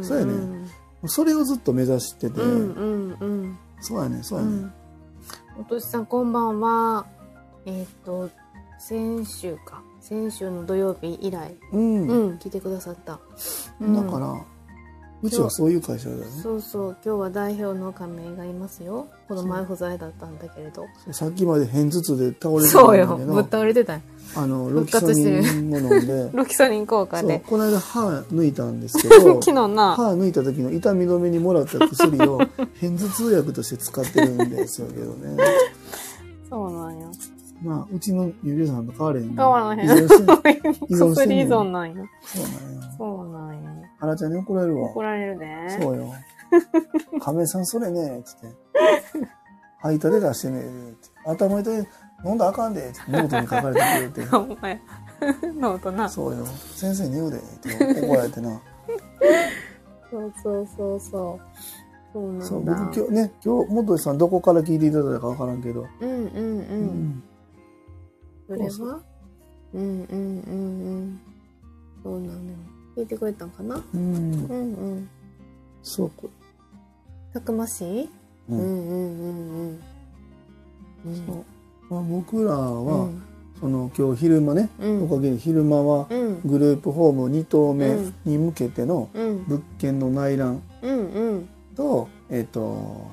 [0.02, 0.32] そうやね、
[1.06, 2.40] それをずっと目指してて、
[3.80, 4.52] そうやね、そうやね。
[4.52, 4.72] うん。
[5.60, 7.06] おとしさんこんばんは。
[7.66, 8.30] えっと
[8.78, 13.20] 先週か先週の土曜日以来うん、うん来てくださった、
[13.80, 13.94] うん。
[13.94, 14.44] だから
[15.22, 16.26] うちはそういう会社だよね。
[16.42, 19.06] そうそう今日は代表の亀井がいますよ。
[19.28, 20.84] この前不在だったんだけれど。
[21.12, 24.02] さっきまで片頭痛で倒れてそうよたんだけどぶっ倒れてたん
[24.34, 26.30] あのロ復キソニンを飲んで。
[26.34, 29.94] ロキソニン効果そうでこの間歯抜いたんですけど 昨日な。
[29.94, 32.56] 歯抜いた時の痛み止めにもらった薬を片
[32.98, 35.36] 頭痛薬として使ってるんですよけどね。
[36.50, 37.12] そうなんよ
[37.62, 42.82] まあうちのゆりさんと変われへん変わらへん依存してんねん薬依存なんよそうなんよ。
[42.98, 44.90] そうなんよ原ちゃんに怒られるわ。
[44.90, 45.46] 怒られるで
[45.80, 46.12] そうよ。
[47.22, 48.46] 亀井さんそれねつって。
[49.78, 51.08] 吐いたで出してねって。
[51.24, 51.88] 頭痛い
[52.24, 54.30] 飲んだらあかんでノートに書かれてくれて。
[54.36, 54.80] お前。
[55.58, 56.08] ノートな。
[56.08, 56.44] そうよ。
[56.74, 58.60] 先生に言うでって怒られてな。
[60.10, 62.12] そうそうそうそう。
[62.12, 62.44] そうなんだ。
[62.44, 67.22] そう僕今日ね今日元井さんどこから聞いていただいたか分からんけど、うんうんううん
[68.46, 69.02] それはそう
[69.74, 70.20] うんうんうんう
[71.00, 71.20] ん。
[72.02, 72.40] そうなのよ。
[72.96, 73.82] 聞いてくれたんかな？
[73.94, 74.00] うん。
[74.34, 75.08] うんうん。
[75.82, 76.28] そうこ
[77.32, 78.08] たくましい？
[78.50, 78.58] うん。
[78.58, 79.26] うんうんう
[79.72, 79.78] ん
[81.06, 81.36] うんそう。
[81.90, 83.22] まあ、僕らうは、ん。
[83.60, 85.02] その今日昼間ね、うん。
[85.04, 86.40] おかげで昼間はうん。
[86.44, 88.14] グループホーム2棟目うん。
[88.24, 89.44] に向けてのうん。
[89.46, 91.48] 物件の内覧うんうん。
[91.76, 93.06] と、えっ、と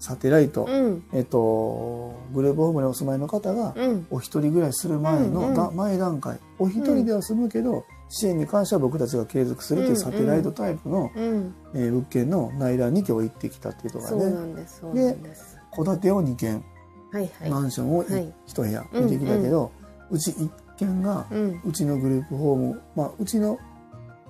[0.00, 1.04] サテライト、うん。
[1.12, 4.06] えっ、とグループホームにお住まいの方がうん。
[4.10, 5.54] お一人暮らしする前の、うんうん。
[5.54, 6.38] だ前段階。
[6.58, 11.54] お一人では済むけど、支援に関しては僕たちが継続するというサテライトタイプの、うん。
[11.74, 14.54] えー物件の内覧に今日行ってきたっていうところがね。
[14.54, 15.58] ですそうなんです。
[15.76, 16.64] 戸建てを2軒、
[17.12, 17.50] はいはい。
[17.50, 18.34] マンションをはい。
[18.48, 19.70] 1部屋見てきたけど、
[20.10, 21.60] うち1軒がうん。
[21.62, 23.58] うちのグループホーム、まあ、うちの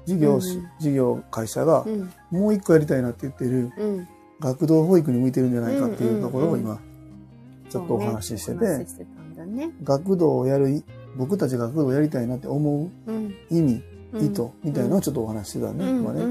[0.04, 2.12] 事業事業会社がうん。
[2.30, 4.08] もう一個やりたいなって言ってるうん
[4.41, 6.80] 学童保育に向いてるんじゃないかっていうところを今
[7.68, 8.86] ちょっとお話ししてて、
[9.84, 10.84] 学童をやるい
[11.16, 13.34] 僕たち学童をやりたいなって思ううん。
[13.51, 13.82] 意味、
[14.12, 14.26] うん。
[14.26, 16.22] 意図みたいなのをちょっとお話ししてたね、今ね、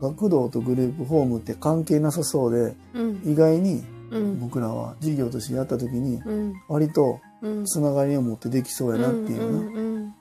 [0.00, 3.22] 学童とグループホームって関係なさそうでうん。
[3.24, 4.40] 意外にうん。
[4.40, 6.54] 僕らは事業としてやった時にうん。
[6.68, 7.64] 割とうん。
[7.64, 10.14] つながりを持ってできそうやなっていうな、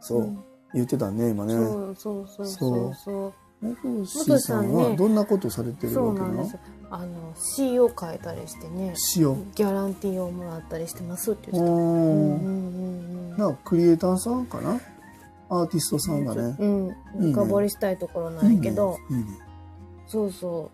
[0.00, 0.38] そううん。
[0.72, 1.54] 言ってたね今ね。
[1.54, 2.94] そうそうそうそう。
[2.94, 6.32] そう元志さんはどんなことされてるそわけなの？
[6.32, 6.58] うなんです
[6.90, 8.94] あの詩を書いたりしてね。
[9.16, 9.52] 塩。
[9.54, 13.30] ギャランティーをもらったりしてますってう言ってたうんうんん。
[13.32, 13.36] うん。
[13.36, 14.80] なんかクリエイターさんかな？
[15.50, 16.56] アーティストさんだね。
[16.58, 17.32] うん。
[17.32, 18.98] 深掘りしたいところなんやけど。
[19.10, 19.24] いいね。
[20.08, 20.70] そうそ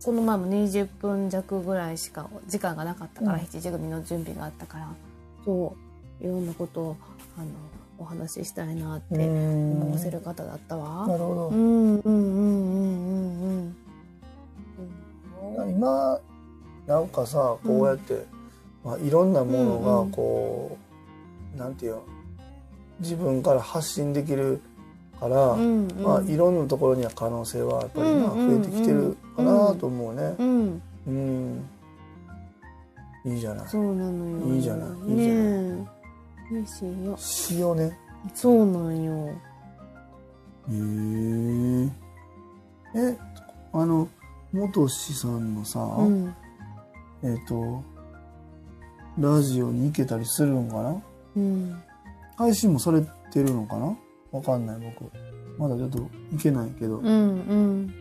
[0.00, 0.04] う。
[0.04, 3.40] この前も20分弱ぐらいしか時間がなかったから、うん。
[3.42, 4.88] 7時組の準備があったから。
[5.44, 5.76] そ
[6.20, 6.24] う。
[6.24, 6.96] いろんなことを
[7.36, 7.46] あの
[8.00, 11.06] お話ししたいなって思わせる方だったわ。
[11.06, 11.54] なるほどう。
[11.54, 12.80] んうんうんうん
[13.42, 13.74] うん
[15.60, 15.70] うん。
[15.70, 16.18] 今
[16.86, 18.24] なんかさこうやって、
[18.82, 20.78] まあ、いろんなものがこ
[21.54, 22.02] う、なんていうの
[23.00, 24.62] 自分から発信できる
[25.20, 30.34] から、うんうんまあ、いろんなところには可能性はやっぱりな、うんうん増えてきてるかなと思うね。
[30.38, 31.68] うん、うん。
[33.26, 33.68] いいじゃない。
[33.68, 34.54] そうなのよ。
[34.54, 35.99] いいじゃないいいじゃね
[36.50, 36.54] え。
[36.54, 36.86] 嬉し
[37.54, 37.74] いよ。
[37.74, 37.98] 塩ね。
[38.34, 39.28] そうなんよ。
[40.68, 40.72] へ
[42.94, 43.10] え。
[43.12, 43.18] え、
[43.72, 44.08] あの、
[44.52, 46.34] 元志さんのさ、うん。
[47.22, 47.82] えっ、と、
[49.18, 51.02] ラジオに行けたりするのかな？
[51.36, 51.82] うん。
[52.36, 53.00] 配信もされ
[53.32, 53.96] てるのかな？
[54.32, 55.10] わかんない僕。
[55.58, 55.98] まだちょっと
[56.32, 56.98] 行けないけど。
[56.98, 57.94] うんうん。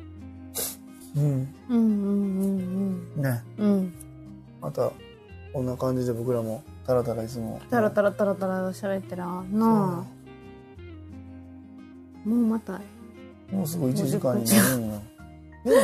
[1.16, 1.56] うん。
[1.70, 1.80] うんうん
[3.18, 3.44] うんね。
[3.58, 3.72] うん。
[3.72, 3.94] うん。
[4.62, 4.92] また、
[5.52, 7.62] こんな感じで僕らも、たらたらいつも。
[7.70, 9.48] タラタラタラタラ喋ってらなあ。
[9.48, 10.06] も
[12.26, 12.82] うまた。
[13.52, 15.02] もうすぐ1時間になるんよ。
[15.64, 15.78] でも、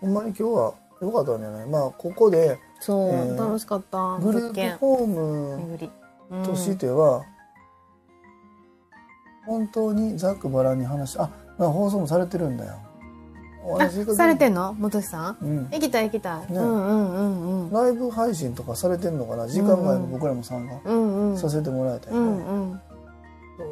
[0.00, 1.66] ほんまに今日は良かったんじゃない？
[1.66, 4.16] まあ、ここで、そう、えー楽しかった。
[4.18, 5.90] グループホーム
[6.44, 7.24] としては、
[9.44, 11.28] 本当にざっくばらんに話し、あ、
[11.58, 12.78] まあ放送もされてるんだよ。
[14.14, 14.74] されてんの？
[14.74, 15.36] 元志さん？
[15.42, 15.68] うん。
[15.70, 16.52] 行きたい行きたい。
[16.52, 17.72] ねうんうんうんうん。
[17.72, 19.48] ライブ配信とかされてんのかな？
[19.48, 21.38] 時間外も僕らも参加うんうん。
[21.38, 22.26] させてもらえたうよね。
[22.26, 22.80] んうん。
[23.58, 23.68] そう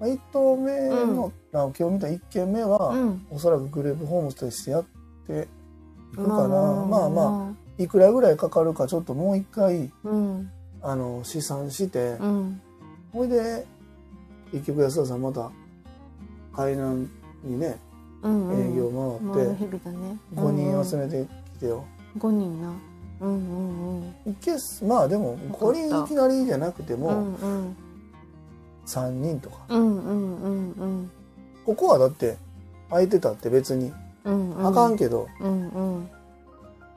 [0.00, 3.26] まあ、1棟目の、あ今日見た1軒目は、うん。
[3.30, 4.84] おそらくグループホームとしてやっ
[5.28, 5.46] て
[6.12, 6.48] いくかな。
[6.48, 10.08] まあまあまあ、いくらぐらいかかるかちょっともう一回、あ。
[10.08, 10.50] うん。
[10.82, 12.60] あの、試算して、うん。
[13.12, 13.64] ほいで、
[14.50, 15.52] 結局安田さんまた、
[16.52, 17.08] 海南
[17.44, 17.78] にね。
[18.24, 20.18] 営業回って、回る日々だね。
[20.34, 21.06] 5人集め。
[21.06, 21.84] めてきてよ。
[22.18, 22.72] 五人な。
[23.20, 24.88] うんうんうん。
[24.88, 27.76] まあでも、5人いきなりじゃなくてうも、んうん。
[28.86, 29.56] 3人とか。
[31.64, 32.36] ここはだって、
[32.90, 33.92] 空いてたって別に。
[34.24, 35.28] あかんけど。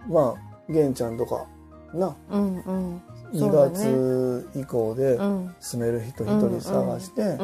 [0.07, 1.45] まあ、玄ちゃんとか、
[1.93, 3.01] なうんうん
[3.31, 7.37] 2そうだね月以降でうん住める人一人探して、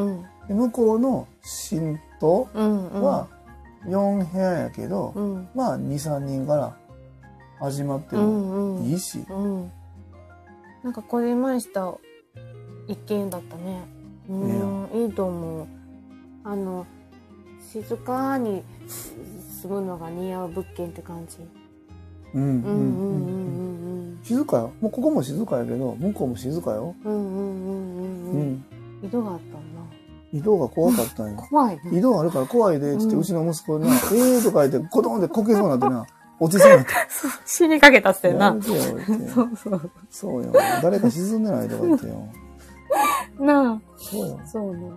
[0.50, 3.28] 向こうの新島うんうんは
[3.86, 5.50] 4部屋やけど、うん。
[5.56, 6.78] まあ23人から
[7.60, 8.84] 始まってうもんうん。
[8.86, 9.72] いいし、うん。
[10.84, 11.94] なんかこじんまりした
[12.88, 13.84] 一軒だったね。
[14.30, 15.68] うんいいと思う。
[16.44, 16.86] あの
[17.72, 21.38] 静かに住むのが似合う物件って感じ
[22.34, 28.66] うんうんうんうんうんうん静かよもうここも静かやけど向こうも静かよ、うんうんうんうんううんうん
[29.04, 29.81] 井戸があったんだ
[30.34, 31.82] 移動が怖かったんよ怖いね。
[31.92, 36.06] 移動あるから怖いでっつって、ううんちの息子にな「ええ」とか言ってコトンでこけそうになってな
[36.40, 36.92] 落ちそうになって。
[37.46, 38.46] 死にかけたっ「てな。
[38.46, 38.76] やめてよ」
[39.08, 39.28] 言って。
[39.30, 39.92] そうそう。
[40.10, 40.52] そうよ。
[40.82, 42.28] 誰か沈んでないとか言ってよ。
[43.40, 43.82] なあ。
[43.98, 44.40] そうよ。
[44.46, 44.92] そうね。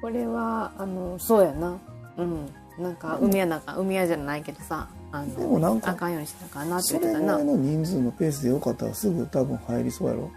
[0.00, 1.78] これはあのそうやな。
[2.18, 2.46] うん。
[2.78, 7.34] なんか海やなんか海やじゃないけどさあでもなんかのあかんようにしなあかんなって言ってたな。
[7.36, 10.30] らいの人数のペースでよかったらすぐ多分入りそうやろ。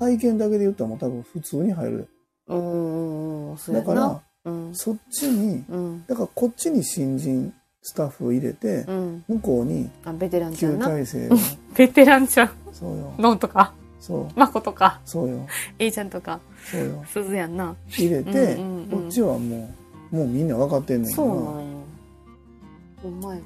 [0.00, 2.08] 体験だけで言ったらもう多分普通に入る
[2.48, 3.86] うんうんうんそうやな。
[3.86, 4.74] だからうん。
[4.74, 6.04] そっちにうん。
[6.06, 9.24] だからこっちに新人スタッフを入れてうん。
[9.28, 10.86] 向こうにあベテランちゃ旧んな。
[10.88, 11.30] 体制を
[11.76, 12.50] ベテランちゃん。
[12.72, 13.14] そうよ。
[13.18, 13.72] ノンとか。
[14.00, 14.38] そう。
[14.38, 15.00] マコとか。
[15.04, 15.46] そうよ。
[15.78, 16.40] A ちゃんとか。
[16.70, 17.04] そうよ。
[17.08, 17.74] 鈴やんな。
[17.88, 19.74] 入れてうんうんうんこっちはも
[20.12, 21.78] うもうみんな分かってんねんけどそうなんよ。
[23.02, 23.40] ほんまよ。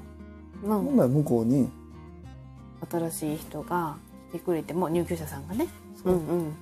[0.62, 1.70] な本来向こうに。
[2.90, 3.96] 新しい人が
[4.30, 5.66] 来てくれても入居者さんがね。
[6.02, 6.14] そう。
[6.14, 6.52] うんうん。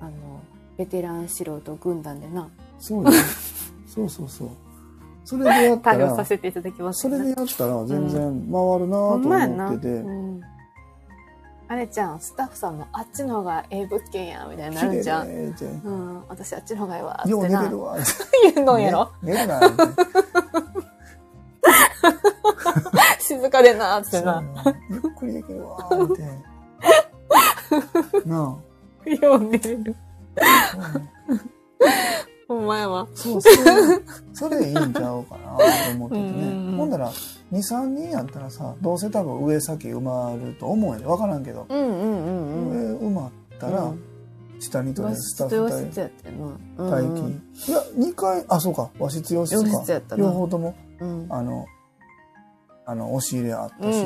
[0.00, 0.35] あの
[0.76, 2.48] ベテラン素人軍団でな。
[2.78, 3.10] そうよ
[3.86, 4.48] そうそうそう。
[5.24, 9.88] それでやった対応さらせていただきますそれでやったら全然回るなと思ってて。
[9.88, 10.40] うん、
[11.66, 12.20] あれちゃん。
[12.20, 17.96] スタッフさんもあっちの方がええ物件やみたいになるんじゃん、ねってうん、私あっちの方がええわってよう寝なてるわ。
[18.54, 19.60] 言うのやろ、ね寝るな
[23.18, 24.44] 静かでなってな。
[24.88, 26.16] ゆっくりできるわーっ
[28.22, 28.36] てな。
[29.26, 29.96] よう寝れる。
[29.98, 30.05] あ
[32.48, 33.06] ほんまやわ。
[33.14, 33.54] そうそう
[34.32, 35.64] それでいいんちゃうかなと
[35.96, 36.76] 思っててね。
[36.76, 37.10] ほんだら
[37.52, 41.06] 23人やったらさどうせ多分上先埋まると思うんやで。
[41.06, 42.78] 分からんけど、うんうんうんうん。
[43.00, 44.00] 上埋まったら、うん。
[44.60, 46.46] 下にとりあ和えずスタッフ室やってんな。
[46.84, 47.08] 待
[47.64, 48.88] 機、いや2回あそうか。
[48.98, 50.22] 和室洋室洋か室やったな。
[50.22, 51.26] 両方ともうん。
[51.28, 51.66] あの
[52.88, 54.04] あの押し入れあったし、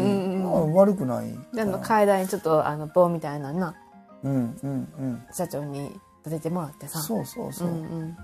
[0.74, 3.74] 悪くないであの階段にちょっとあの棒みたいなのな。
[4.22, 5.22] うんうんうん。
[5.33, 7.01] 社長に立ててもらってさ。
[7.01, 7.68] そうそうそう。
[7.68, 8.16] う、ん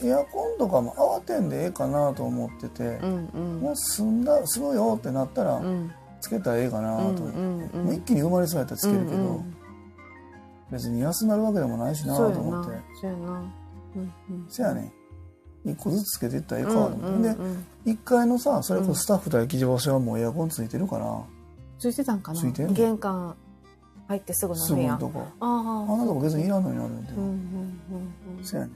[0.00, 3.60] でエアコンとかも慌てんでええかなと思ってて、うんうん。
[3.60, 5.90] もう済んだ済むよってなったら、うん。
[6.20, 9.56] つけたらええかなと思って、うんうんうんもう一気に生まれそうやったらつけるけど、うんうん。
[10.70, 12.78] 別に休まるわけでもないしなと思って。
[13.00, 13.30] そうやな。
[13.96, 14.46] うんうん。
[14.48, 14.92] せやね
[15.64, 15.70] ん。
[15.70, 17.66] 一個ずつつけていったらええかと思って、うんうんでうん。
[17.86, 21.22] 1階のさそれこそスタッフ待機場所はもうエアコンついてるから、
[21.78, 22.40] ついてたんかな。
[22.40, 22.72] ついてんの？
[22.72, 23.36] 玄関
[24.08, 25.26] 入ってすぐのす部屋ぐのとこ。
[25.40, 28.44] あああんなとこ別にいらんのになるんで、うんうんうんうん。
[28.44, 28.72] せやねん。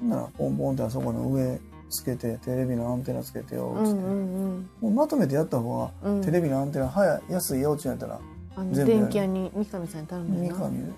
[0.00, 1.60] ほんならポンポンってあそこの上
[1.90, 6.24] つけてテレビのアンテナつけてよっつって、うんうんもうまとめてやった方が、うん。
[6.24, 8.20] テレビのアンテナ早い安いよってやったら
[8.72, 10.58] 全部電気屋に三上さんに頼むよな。
[10.58, 10.92] 三上？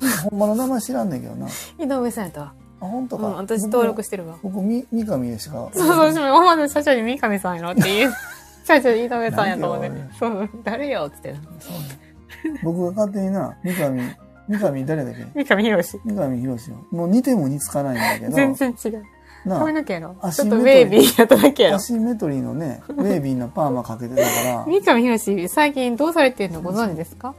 [0.30, 1.46] ほんまの名前知らんねんけどな。
[1.78, 2.54] 井上さんやったわ。
[2.80, 4.38] あ本当か、うん私登録してるわ。
[4.42, 5.68] 僕み三上でしか。
[5.72, 8.12] そうそう私も思わず社長に三上さんやろって言う。
[8.64, 9.98] 社長井上さんやと思ってなん。
[9.98, 10.48] でよそう。
[10.64, 11.38] 誰よっつってな。
[11.58, 12.09] そうね
[12.62, 14.00] 僕が勝手にな三上
[14.48, 15.44] 三上誰だっけ？
[15.44, 16.76] 三上博史三上博史よ。
[16.90, 19.02] もう似ても似つかないんだけど全然違う。
[19.46, 21.76] な髪の毛やろあちょっとウェービーやっただけやろ。
[21.76, 24.64] アシンメトリーのねウェービーなパーマかけてたから。
[24.66, 27.34] 三上博史最近どうされてるのご存知ですか？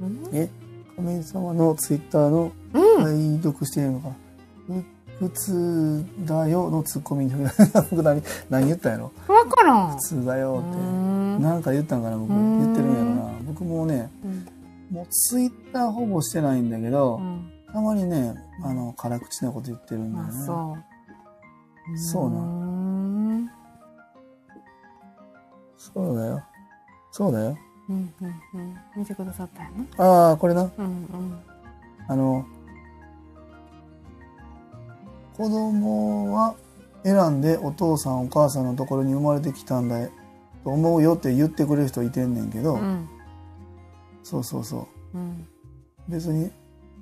[0.00, 0.48] うんえ
[0.96, 3.04] 亀井様のツイッターのうん。
[3.04, 4.08] 拝読しているのか？
[4.08, 4.12] い
[5.18, 7.32] 普通だよのツッコミに
[7.90, 9.12] 僕何何言ったんやろ？
[9.26, 9.96] わからん。
[9.96, 10.68] 普通だようって。
[10.76, 11.42] ん。
[11.42, 12.32] なんか言ったんかな僕。
[12.32, 13.32] うん言ってるんやろな。
[13.46, 14.46] 僕もうねうん。
[14.90, 17.50] もうツイッターほぼしてないんだけど、うん。
[17.72, 20.76] たまにねあの辛口なこと言ってるんだよあねそ
[21.94, 21.98] う。
[21.98, 23.50] そうなうん。
[25.76, 26.42] そうだよ。
[27.10, 27.58] そうだよ。
[27.88, 28.76] うんうんうん。
[28.96, 30.62] 見てくださったよねああこれな。
[30.62, 31.38] うんうん。
[32.06, 32.46] あの
[35.38, 36.56] 子供は
[37.04, 40.10] 選んでお父さんお母さんのところに生まれてきたんだよ
[40.64, 43.08] と思うよって言ってくれる人いてんねんけど、うん。
[44.24, 45.18] そうそうそう。
[45.18, 45.46] うん。
[46.08, 46.50] 別に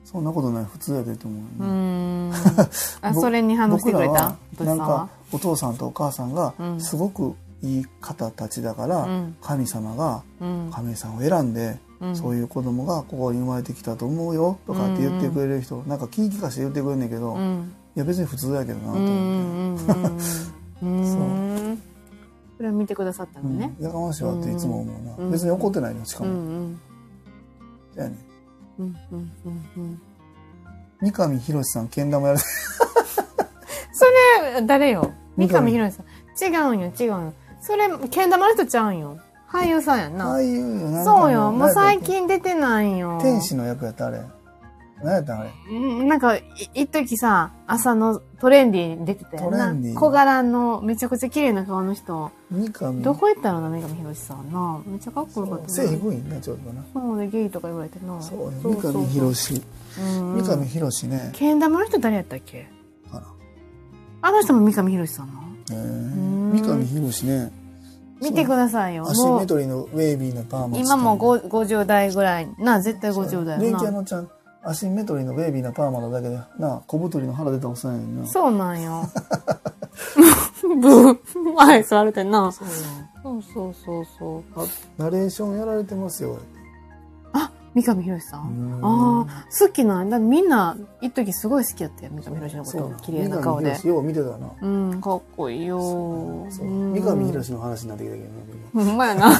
[0.05, 0.65] そんなことない。
[0.67, 2.33] 普通やでと思う、うーん。
[3.01, 4.37] あぼそれに反応してくれた？
[4.63, 6.81] なんかお父さんとお母さんがうん。
[6.81, 9.37] すごくいい方たちだから、うん。
[9.41, 10.71] 神様がうん。
[10.71, 12.15] 亀井さんを選んで、うん。
[12.15, 21.87] そういう子供がここに生まれてきたと思うよとかって言ってくれる人、なんか気利かして言ってくれんねんけど、いうんや別に普通やけどなと思って、んう
[22.57, 23.75] それを見てくださったのね。
[23.79, 26.81] うんやかましいわっていつも思うな、うん別に怒ってないのしかうんも、うん。
[27.95, 28.17] そうやね
[28.79, 30.01] うんうんうんうん。
[31.01, 32.41] 三上博史さんけん玉やる
[33.93, 34.05] そ
[34.55, 35.13] れ、誰よ？
[35.37, 36.07] 三三上上博史さん。
[36.53, 37.33] 違うんよ、違うんよ。
[37.61, 39.19] それ、けん玉の人ちゃうんよ。
[39.51, 40.31] 俳優さんやんな。
[40.31, 43.19] ああいうよなんかそうよ、もう最近出てないよ。
[43.23, 44.21] け天使の役やったあれ
[45.03, 45.51] 何やったんあれ？
[45.71, 46.45] うんなんか、い
[46.75, 49.95] 一時さ、朝のトレンディーに出てたよなトレンディ。
[49.95, 52.31] ー小柄の、めちゃくちゃ綺麗な顔の人。
[52.51, 53.03] 三上？
[53.03, 53.61] どこ行ったの？
[53.61, 54.81] な、三上博史さんな。
[54.87, 55.69] めっちゃかっこよかったな。
[55.69, 58.21] 背低いんだちょっとなそうね、ゲイとか言われてな。
[58.23, 59.63] そうよ三上博史
[59.99, 62.67] うん三上博史ねけん玉の人誰やったっけ？
[63.11, 63.27] かな
[64.23, 65.41] あの人も三上博史さんな。
[65.73, 67.53] へえん三上博史ね
[68.19, 69.07] 見てくださいよ。
[69.07, 72.49] アシンもう、メトリーのウェービーなパーマ今もうごご50代ぐらい。
[72.59, 73.79] な、絶対50代電やな。
[73.79, 74.31] 気屋のちゃん
[74.67, 79.09] アシンメトリーのウェービーなパーマのだけでな小太りの腹出たおっさんやねんなそうなんよ。
[80.63, 81.17] ブー。
[81.55, 82.51] はい、座れてんな。
[82.51, 82.75] そうよ
[83.23, 84.61] そうそうそうそう。
[84.61, 84.67] あ
[84.99, 86.39] ナレーションやられてますよ
[87.33, 90.19] あ、三上博史さうんんああ、好きなんだ。
[90.19, 92.95] みんな、一時すごい好きやったよ、三上博史のこ。
[92.95, 95.79] と綺麗な顔でよう見てたなうん、かっこいいよ。
[96.51, 98.29] 三上博史の話になってきたけど
[98.81, 99.31] なほんまやな。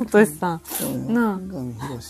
[0.00, 1.12] おとしさん。
[1.12, 2.00] なあ三上博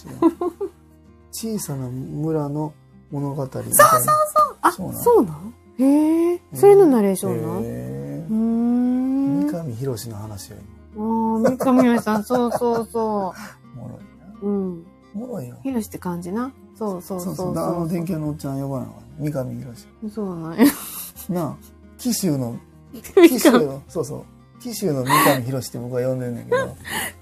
[1.33, 2.72] 小さな村の
[3.11, 3.74] 物語みたいな。
[3.74, 4.11] そうそうそ
[4.53, 4.57] う。
[4.62, 5.55] あ、そうなんそうなん？
[5.78, 8.33] へえ、それのナレーションなんうへー。
[8.35, 9.49] ん。
[9.49, 10.57] え三上博史の話よ
[10.97, 13.33] ああ、三上博史さん、そうそうそお
[13.76, 14.39] もろいな。
[14.43, 14.47] う。
[14.47, 14.87] うん。
[15.14, 15.57] おもろいよ。
[15.62, 16.53] 博史って感じな？
[16.78, 17.55] そうそうそうそう。
[17.55, 20.64] だあの電気屋のおっちゃん呼ばなの三上博史そうなんや。
[21.28, 21.57] なあ
[21.99, 22.57] 紀州の
[23.14, 24.22] 紀州のそうそう。
[24.62, 26.76] 紀州の三上博史って僕は呼んでんねんけど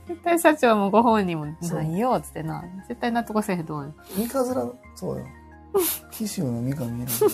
[0.08, 1.78] 絶対社長もご本人もそう。
[1.78, 2.64] ないよ、つってな。
[2.88, 3.94] 絶対納得せえへんと思うよ。
[4.16, 5.26] 三日面そうよ。
[6.10, 7.24] 紀州の三上博史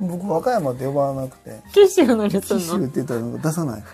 [0.00, 1.60] 僕和歌山って呼ばなくて。
[1.72, 2.84] 九州の人紀州の？
[2.84, 3.84] って言ったら出さない。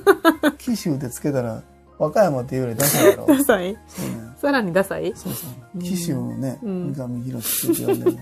[0.58, 1.62] 紀州ってつけたら
[1.98, 3.76] 和歌山っていうより出さないやろダサい？
[3.88, 4.16] そうね。
[4.40, 5.12] さらにダサい？
[5.16, 5.78] そうそう。
[5.80, 6.92] 紀州のね、うん。
[6.94, 8.18] 三上博史って呼んでる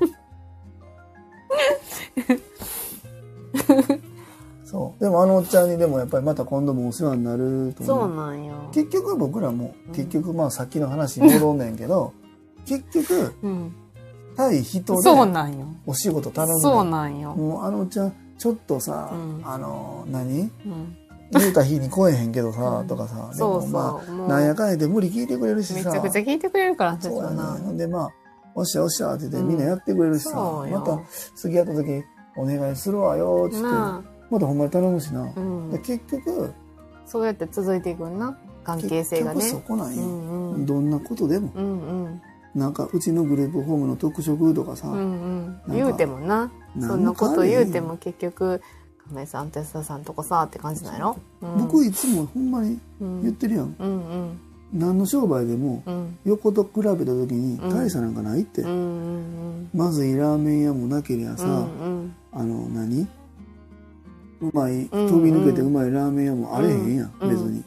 [4.71, 5.03] そう。
[5.03, 8.01] でもあのおっちゃんにでもやっぱりまた今度もお世話になるとそう。
[8.03, 8.55] 思うなんよ。
[8.73, 9.95] 結局僕らもうん。
[9.95, 12.13] 結局まあさっきの話に戻んねんけど
[12.67, 13.73] 結局うん。
[14.37, 15.67] 対人でそうなんよ。
[15.87, 17.35] お仕事頼むそうなんよ。
[17.35, 19.43] もうあのおっちゃんちょっとさ、うん。
[19.45, 20.43] あの何？
[20.43, 20.97] うん。
[21.31, 22.87] 言うた日に来えへんけどさ、うん。
[22.87, 25.91] とかさでもまあなんやかんやで無理聞いてくれるしさ。
[25.91, 27.59] めちゃくちゃ聞いてくれるから、社そうやな。
[27.75, 28.09] でまあ
[28.55, 29.49] おっしゃおっしゃって言ってうん。
[29.49, 30.37] みんなやってくれるしさ、
[30.71, 31.01] また
[31.35, 32.05] 次やった時
[32.37, 33.63] お願いするわよっつって。
[33.65, 35.33] なまたほんまに頼むしな、あ。
[35.37, 35.79] うんで。
[35.79, 36.53] 結局
[37.07, 38.37] そうやって続いていくんな。
[38.65, 39.41] 関係性がね。
[39.43, 40.67] そこなんよ、うんうん。
[40.67, 42.23] どんなことでもうんうん。
[42.55, 45.05] なんかうちのグループホームの特色とかさ、うんう
[45.51, 45.61] ん。
[45.67, 46.51] か言うてもな。
[46.81, 48.61] そんなこと言うてかも結局、
[49.09, 51.17] 亀井さん、テスタさんとこさって感じなんやろ？
[51.41, 61.57] うん僕いつもほんまにうん言ってるやん、うんうん何の商売でもうん横と比べた時にうん大差なんかないって、うんうんまずいラーメン屋もなけりゃさ、うんう
[62.03, 63.09] んあの何？
[64.41, 67.65] うまいうん飛び抜けてうまいラーメン屋もあれへんやん、うん別に。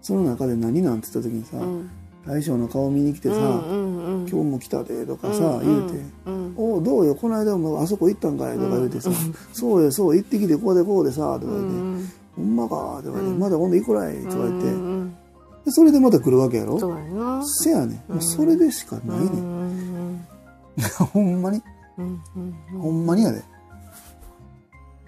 [0.00, 1.90] その中で何なんて言った時にさ、うん。
[2.26, 9.10] 大将の顔見に来てさ、うんうんうん今日も来たでとかさ、うん言うてうん「おうどうよこの間もあそこ行ったんかい」とか言うてさ
[9.54, 15.14] 「そうよそう行ってきてこうでこうでさ」とかう言ってん「ほんまか」とか言って「うんまだ今度行こらい」とか言って、うん
[15.64, 16.78] でそれでまた来るわけやろ？
[16.78, 17.42] そうやな。
[17.44, 18.14] せやねん、うん。
[18.16, 20.26] もうそれでしかないね、うんん
[21.12, 21.62] ほんまに？
[21.98, 22.20] うん
[22.74, 23.42] うんほんまにやで。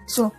[0.07, 0.31] そ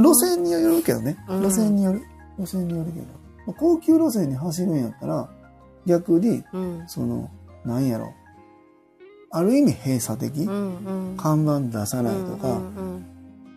[0.00, 1.42] のうん路線によるけどね、うん。
[1.42, 2.02] 路線による。
[2.38, 3.06] 路線によるけど、
[3.46, 5.28] まあ高級路線に走るんやったら
[5.86, 6.84] 逆にうん。
[6.86, 7.30] その
[7.64, 8.12] なんやろ。
[9.30, 11.16] ある意味閉鎖的、うんうん。
[11.16, 13.06] 看板出さないとか、うん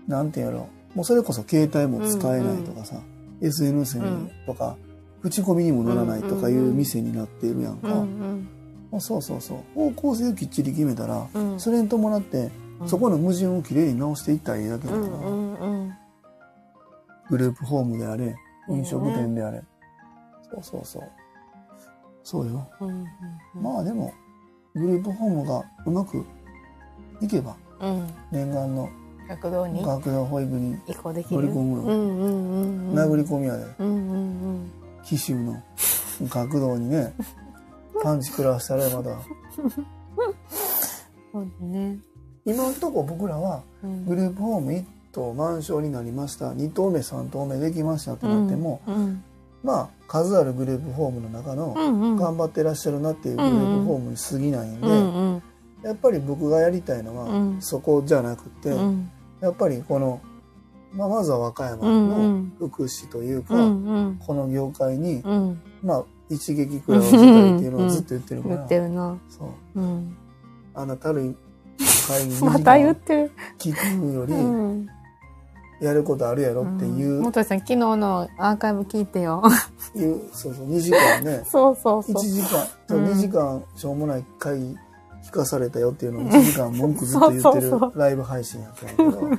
[0.07, 0.69] なんてやろ。
[0.95, 2.99] もうそれこそ携帯も使えないとかさ、
[3.41, 4.77] SNS にとか、
[5.21, 8.49] 口コミにも乗らないとかいう店になっているやんか、うんうん。
[8.91, 9.57] まあそうそうそう。
[9.75, 11.59] 方向性をきっちり決めたら、うん。
[11.59, 12.49] それに伴って
[12.85, 15.93] そこの矛盾をきれいに直していったらいいだけだから、うんうんうん
[17.30, 18.36] グループホームであれ
[18.69, 19.63] 飲食店であれ、
[20.51, 21.11] そうそうそう。
[22.23, 22.67] そうよ。
[23.55, 24.13] まあでも
[24.75, 26.25] グループホームがうまく
[27.21, 28.07] いけばうん。
[28.32, 28.89] 念願の
[29.28, 31.41] 学童に学童保育に移行できる。
[31.41, 31.78] 乗り込む。
[31.78, 32.99] よ、うんうんうんうん。
[32.99, 33.65] 殴り込みやで。
[35.03, 35.61] 紀州の
[36.23, 37.13] 学童にね
[38.03, 39.17] パンチ食らわしたらまだ。
[41.32, 41.97] そうだね。
[42.45, 44.05] 今のとこ僕らはうん。
[44.05, 44.86] グループホーム1
[45.18, 46.51] 棟満床になりました。
[46.51, 49.24] 2棟目3棟目できましたってなっても、うん
[49.63, 52.15] まあ数あるグループホームの中のうんうん。
[52.15, 55.43] 頑張ってらっしゃるなっていうグループホームに過ぎないんで、うんうん。
[55.84, 57.61] やっぱり僕がやりたいのはうん。
[57.61, 59.11] そこじゃなくて、うん。
[59.41, 60.22] やっぱりこの
[60.93, 62.53] まあ、まずは和歌山うんうのん。
[62.59, 64.20] 福祉というか、うんうん。
[64.26, 65.61] この業界に、うん。
[65.84, 69.18] まあ、一撃くらいをしたいっていうのはずっと言ってるから、言ってるな。
[69.30, 69.82] そう。
[69.82, 70.18] うん。
[70.74, 71.36] あなたる
[72.07, 73.32] 会議 また言ってる。
[73.59, 74.88] 聞くより、うん
[75.80, 79.43] やることあるやろっていう、元井さん昨日のアーカイブ聞いてよ。
[79.95, 81.43] いうそうそう2時間ね。
[81.45, 82.47] そうそう そ1う時間。
[82.88, 83.05] そううん。
[83.05, 84.75] 2時間しょうもない会議
[85.23, 89.30] 聞かされたよっていうのを1時間文句ずっと言ってるライブ配信やったんやけど。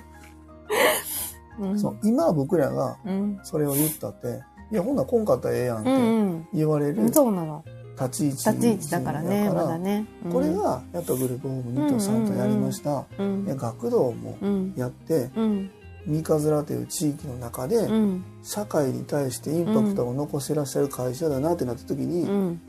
[1.60, 1.78] うん。
[1.78, 3.40] そう今僕らがうん。
[3.42, 6.48] それを言ったっていやほんならこんかったらええやんっうてん。
[6.54, 7.64] 言われるうんそうなの。
[8.00, 10.06] 立ち位置立ち位置だからねやまだね。
[10.24, 10.32] うん。
[10.32, 13.44] これがやっとグループホームニトさんとやりました、うん。
[13.44, 14.72] で学童もうん。
[14.76, 15.70] やってうん
[16.08, 18.24] 三日面という地域の中でうん。
[18.42, 22.60] 社会に対してインパクトを残してらっしゃる会社だなってなった時に、うん。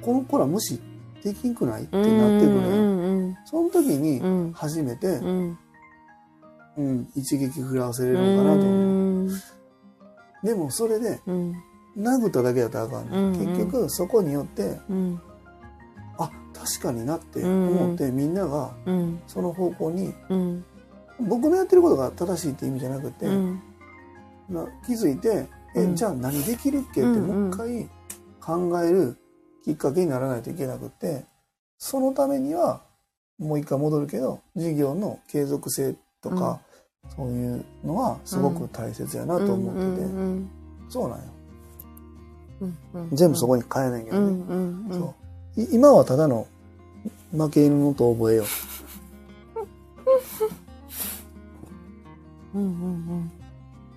[0.00, 0.80] この子ら無視
[1.22, 4.52] できんくないってうんなってくる、うんその時にうん。
[4.52, 5.58] 初めて、うん。
[6.76, 9.30] うん、一撃食らわせれるのかなと思う、
[10.42, 11.54] でもそれでうん。
[11.96, 15.20] 殴っただけだったらあかんね、結局そこによってうん。
[16.18, 19.20] あ確かになって思って、みんながうん。
[19.26, 20.64] その方向にうん
[21.28, 23.62] 僕のやってることが正しいって意味じゃなくて、うん。
[24.48, 25.96] な気づいてえ、うん。
[25.96, 27.26] じゃあ何できるっけってうんうん。
[27.26, 27.90] もう一回
[28.40, 29.16] 考える
[29.64, 31.24] きっかけにならないといけなくて
[31.78, 32.82] そのためには
[33.38, 36.60] もう一回戻るけど事業の継続性とか、
[37.16, 40.50] そういうのはすごく大切やなと思ってて、うん
[40.88, 41.24] そうなんよ。
[42.60, 43.16] うんうん。
[43.16, 45.14] 全部そこに変えないけどね、うんうんうんそ
[45.56, 45.60] う。
[45.60, 46.46] い今はただの
[47.32, 48.44] 負け犬のと覚えよ
[52.54, 53.32] うんうん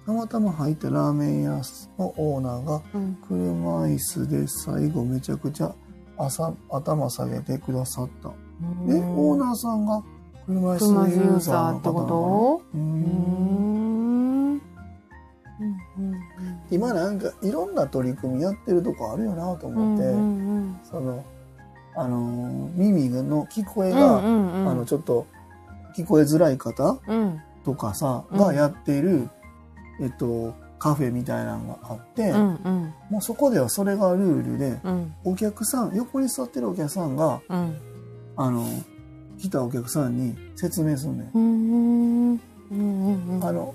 [0.05, 1.49] たまたま入ったラーメン屋
[1.97, 3.17] のオーナーがうん。
[3.27, 5.73] 車椅子で最後めちゃくちゃ
[6.17, 8.29] 朝頭下げてくださった。
[8.29, 8.33] う
[8.83, 8.87] ん。
[8.87, 10.03] で、オーナーさんが
[10.45, 12.61] 車椅車子ユーザザーのーってこ方なのと？
[12.75, 12.81] ううん。
[14.53, 14.61] んうん。
[16.69, 21.25] 今なんかいろんな取り組みやってるとこあるよなとうん思って、うんその
[21.97, 24.69] あのー耳の聞こえうんが、うんうん。
[24.69, 25.25] あのちょっと
[25.97, 26.99] 聞こえづらい方？
[27.07, 28.37] うんとかさ、うん。
[28.37, 29.29] がやっている、
[29.99, 32.93] えっと、カフェみたいなのがあって、うんうん。
[33.09, 35.13] もうそこではそれがルールでうん。
[35.23, 37.77] お客さん横に座ってるお客さんがうん。
[38.37, 38.65] あの
[39.37, 41.31] 来たお客さんに説明するねん。
[41.33, 42.41] うんうん。
[42.71, 43.73] うんあの、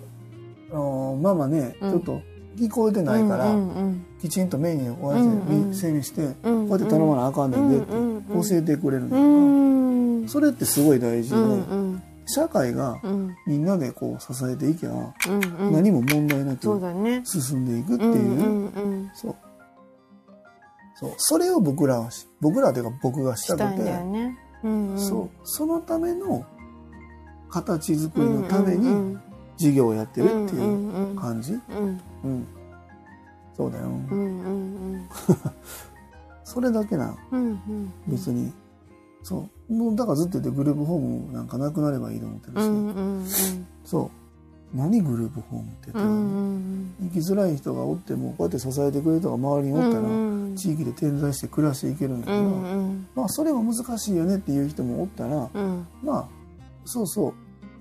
[0.71, 1.91] あのママね、うん。
[1.91, 2.23] ちょっと
[2.57, 5.75] 聞こえてないから、うんうんきちんとメニューをおやつうんうん。
[5.75, 9.27] 整理して、うんこうやって頼まなあかんねんでってうんうんうん教えてくれるんだうよ。
[9.27, 10.29] な、ん。
[10.29, 13.37] それってすごい大事で、うんうん社会がうん。
[13.47, 15.73] みんなでこう支えていけば、うんうん。
[15.73, 16.63] 何も問題なく
[17.25, 19.11] 進んでいくっていう、うんうんうん。
[19.15, 19.37] そう。
[20.95, 21.15] そう。
[21.17, 23.83] それを僕らはし僕らというか僕がしたくて。
[24.97, 25.31] そう。
[25.45, 26.45] そのための
[27.51, 29.23] 形作りのためにうんうん
[29.57, 32.01] 事業をやってるっていううんうん感じ、うん。
[32.25, 32.47] うん、
[33.55, 34.17] そうだよ、うんう
[34.97, 35.09] ん
[36.45, 37.15] それだけな。
[37.31, 37.93] うんうん。
[38.09, 38.53] 別に。
[39.23, 43.27] そうもうだからずっと言ってグループホームなんかなくなればいいと思ってるし、うんうん
[43.85, 44.11] そ
[44.75, 44.77] う。
[44.77, 46.17] 何グループホームって言ったら、うんう
[46.49, 55.87] ん生きづらい人がおってもこうやって支えてくれる人が周りにおったら、うん地域で点在して暮らしていけるんだけど、うんうんまあそれも難しいよねっていう人もおったら、うん。
[56.03, 56.29] まあ
[56.85, 57.35] そうそう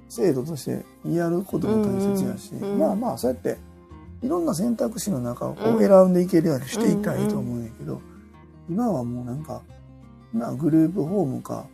[0.10, 3.58] 制度としてやることも大切やし、うんうんまあまあそうやって
[4.22, 4.46] いろん。
[4.46, 8.02] な選択肢の中を選んでいけるようにしていったらいいと思うんやけど、
[8.70, 9.62] 今はもうなんか
[10.34, 11.66] なグループホームか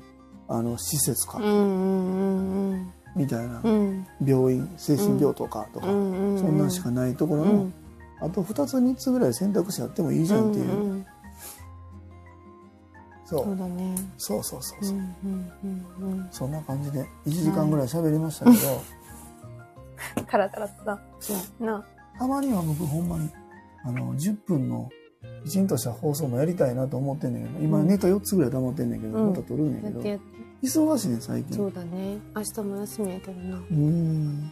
[0.47, 1.39] あの施設か。
[3.15, 4.07] みたいな、うん。
[4.23, 5.95] 病院精神病棟かとか、う
[6.35, 7.73] んそんなんしかないところの、うん。
[8.21, 11.05] あと2つ3つぐらい選択肢あってもいいじゃんっていう、
[13.25, 13.45] そう。
[13.45, 13.95] そうだね。
[14.17, 14.83] そうそうそうう。
[14.85, 14.97] そう、
[16.31, 18.81] そんな感じで1時間ぐらい喋りましたけど、
[20.27, 21.65] カラカラだそう。
[21.65, 21.85] な。
[22.17, 23.29] たまには僕ほんまに
[23.83, 24.89] あの10分の
[25.43, 29.29] きちんとした放送もやりたいなと思ってんねんけど今うんネタ4つぐらい溜まってんねんけど、うん。
[29.29, 30.19] また撮るんやけど
[30.65, 31.55] 忙しいね最近。
[31.55, 32.17] そうだね。
[32.35, 33.57] 明日も休みやけどな。
[33.57, 34.51] うーん。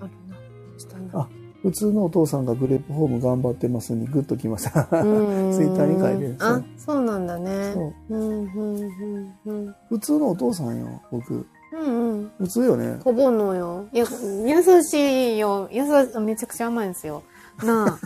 [0.00, 0.36] あるな。
[0.72, 1.28] 明日なあ
[1.62, 4.88] 普通のお父さんがグレープホーム頑張ってますにグッときました。
[4.90, 5.52] うん。
[5.52, 7.72] ツイッターに書いてるあそうなんだね。
[7.72, 7.94] そう。
[8.10, 11.46] うんうんうんうん普通のお父さんよ僕。
[11.72, 12.32] うんうん。
[12.38, 12.98] 普通よね。
[13.04, 13.86] こぼんのよ。
[13.92, 14.04] いや
[14.44, 15.68] 優しいよ。
[15.70, 17.22] 優しめちゃくちゃ甘いんですよ。
[17.62, 17.98] なあ。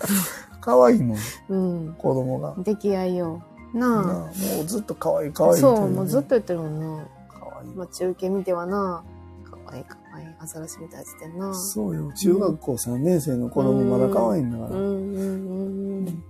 [0.60, 1.18] 可愛いもん。
[1.48, 1.94] うん。
[1.96, 2.54] 子供が。
[2.58, 3.42] 出来合いよ
[3.74, 4.02] なあ。
[4.06, 4.30] なも
[4.62, 7.06] うずっと可愛い可あ愛いそうもうずっと言ってるもんな。
[7.28, 7.74] 可愛い。
[7.74, 9.04] 待ち受け見てはな。
[9.44, 10.24] かわいいかわい。
[10.24, 11.54] いアザラシみたいしてんな。
[11.54, 16.24] そうよ中学校3年生の子供まだ可愛いんだから、うんうんうん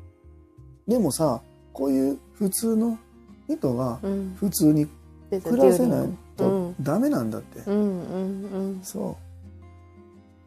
[0.87, 1.43] でもさ
[1.75, 2.99] こういう普通の
[3.47, 4.01] 人が
[4.37, 4.87] 普通に
[5.31, 6.75] 暮らせないうとん。
[6.81, 9.15] ダメなんだって、うんう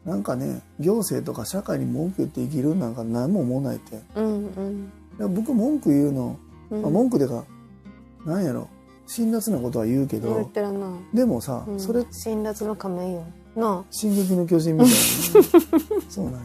[0.04, 3.94] なんかね行政とか社会に文句言って生きるなんか何も思わないって。
[3.94, 4.92] いうんうん。
[5.18, 6.38] や僕文句言うの、
[6.72, 6.82] うん。
[6.82, 7.44] まあ、文句でか
[8.24, 8.68] なんやろ。
[9.06, 10.50] 辛辣なことは言うけど
[11.12, 13.24] でもさ、うん、それ辛辣の仮面よ。
[13.54, 14.96] な「進撃の巨人」みたいな、
[16.08, 16.40] そうなんや。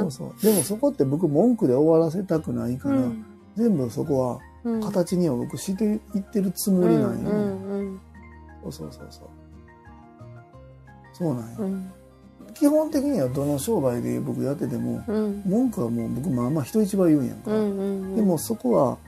[0.00, 0.42] そうそう。
[0.42, 3.24] でもそこって僕文句で終わらせたくないから、うん。
[3.56, 4.80] 全部そこはうん。
[4.80, 5.84] 形には僕して
[6.14, 8.00] いってるつもりなんよ、うんうん
[8.62, 9.28] そうそうそうそう。
[11.12, 11.92] そうなんよ、うん
[12.54, 15.42] 基本的にはどの商売で僕やっててもうん。
[15.44, 17.82] 文句はもう僕まあまあ人一倍言うんやんか、うんう
[18.12, 18.98] んでもそこは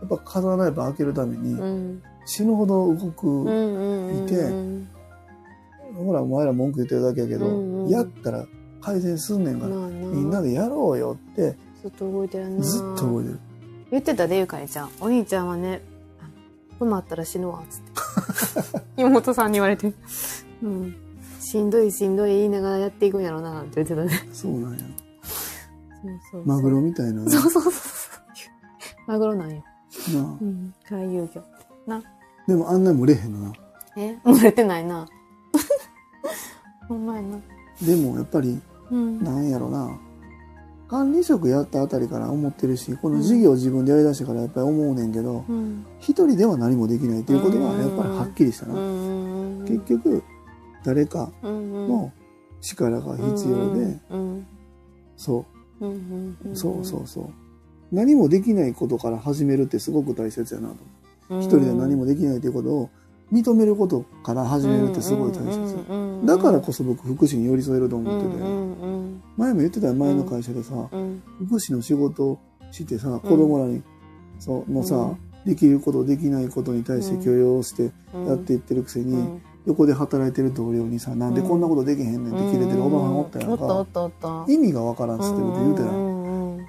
[0.00, 2.02] やっぱ飾らないば開けるためにうん。
[2.26, 4.88] 死ぬほど動く、うんうんいてうん
[5.94, 7.88] ほらお前ら文句言ってるだけやけど、うんうん。
[7.88, 8.46] やったら
[8.80, 12.62] 改善すんねんから、みんなでやろうよってずっと動いてるな。
[12.62, 13.40] ずっと覚えてる。
[13.90, 14.90] 言ってたでゆかりちゃん。
[15.00, 15.80] お兄ちゃんはね
[16.78, 18.82] 「止まったら死ぬわ」っつって。
[19.02, 19.92] 妹さんに言われて
[20.62, 20.94] 「うん
[21.50, 24.10] しんどいしんどい言いながらやっていくんやろな」って言ってたね。
[24.34, 24.78] そうなんや。
[24.78, 24.86] そう
[26.02, 26.46] そうそう。
[26.46, 27.30] マグロみたいなね。
[27.30, 27.80] そうそうそうそう。
[29.06, 29.64] マグロなんよ、
[30.14, 30.22] なあ。
[30.40, 31.42] うん、回遊魚。
[31.86, 32.02] な。
[32.46, 33.52] でもあんな群れへんのな。
[33.96, 34.18] え？
[34.24, 35.06] 漏れてないな。
[36.86, 37.38] ほんまやな。
[37.82, 39.24] でもやっぱりうん。
[39.24, 39.98] なんやろな。
[40.86, 45.84] 管理職やったあたりから思ってるしこの事業を自分でやりだしてからやっぱり思うねんけどうん。
[45.98, 49.64] 一人では何もできないっていうことはやっぱりはっきりしたうな、ん。
[49.66, 50.22] 結局
[50.88, 52.10] 誰かうんの
[52.62, 54.46] 力が必要で、うん
[55.18, 55.44] そ
[55.80, 56.56] う。
[56.56, 57.30] そうそうそう。
[57.92, 60.76] 何もできないことから始めるってすごく大切やなと。
[61.28, 62.90] うん一人で何もできないということを
[63.30, 69.28] 認めることから始めるってすごい大切だからこそ僕福祉に寄り添えると思ってて。
[69.36, 70.88] 前も言ってたよ前の会社でさ
[71.38, 72.38] 福祉の仕事を
[72.70, 73.82] してさ子供らに
[74.38, 75.14] そうのさ
[75.44, 77.92] できることできないことに対して許容して
[78.26, 84.46] やっていってるくせに横で働いてる同僚にさなんでこんなことできへんねんって切れてるおばはんおったやんか。
[84.48, 85.94] 意味がわからんっつってこと言うたやん。
[85.94, 86.66] んうん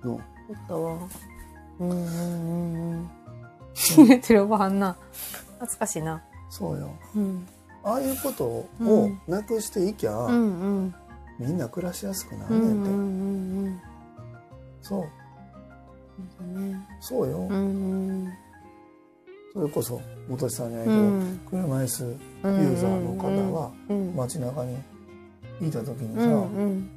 [0.00, 0.12] そう。
[0.12, 0.20] おっ
[0.68, 0.98] たわ。
[1.80, 3.10] うんうんうんうん。
[3.74, 4.96] 切れてるおばはんな。
[5.58, 6.22] 懐かしいな。
[6.48, 6.90] そうよ。
[7.16, 7.46] うん。
[7.82, 9.20] ああいうことをうん。
[9.26, 10.94] なくしていきゃ、うんうん。
[11.40, 12.94] みんな暮らしやすくなうんうんんるねて、う
[13.70, 13.80] ん。
[14.80, 15.08] そう。
[16.44, 16.86] うんね。
[17.00, 17.56] そうよ、うんう
[18.28, 18.32] ん
[19.58, 21.40] それこそ元さんに会えうるん。
[21.50, 24.14] 車椅子ユーザーの方がうん。
[24.14, 24.78] 街中に
[25.60, 26.90] いた時にさ、うんうん。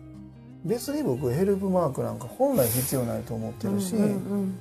[0.63, 4.59] 別に僕ヘルプマークなんか本来必要ないと思ってるし、うん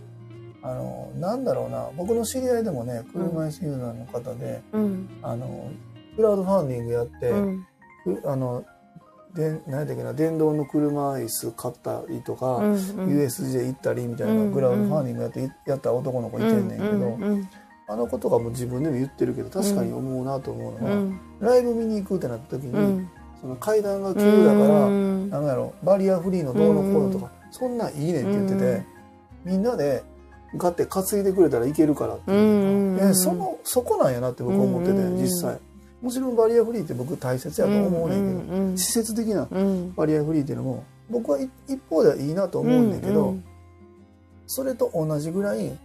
[0.63, 5.09] あのなんだろうな僕の知り合いでもね車椅子ユーザーの方で、うん。
[5.23, 5.71] あの
[6.17, 7.67] クラウドファンディングやって、うん。
[8.05, 8.65] くあの
[9.35, 17.49] で何やったっけな電動の車椅子買ったりとか、うん USJ 行ったりみたいなうんクラウドファンディングやってやった男の子いてんねんけど、うんうん
[17.91, 21.21] あの子とかも自分でも言ってるけど確かに思うなと思うのは、うん。
[21.41, 23.11] ライブ見に行くってなった時に、うん。
[23.41, 25.29] その階段が急だから、うん。
[25.29, 28.87] なんだろうバリアフリーのどうのこうのとか、そんなんいいねんって言ってて、
[29.45, 30.05] みんなで
[30.57, 35.13] ガッて担いでくれたらいけるからってうんうそのそこなんやなって僕は思ってて、うんうん。
[35.15, 35.59] うん実際。
[36.01, 39.95] もちろんバリアフリーって僕大切やと思うねんけど、うん施設的なうん。
[39.97, 43.45] バリアフリーっていうのも僕はい一方ではいいなと思うんだけど、うん。
[44.47, 45.77] それと同じぐらい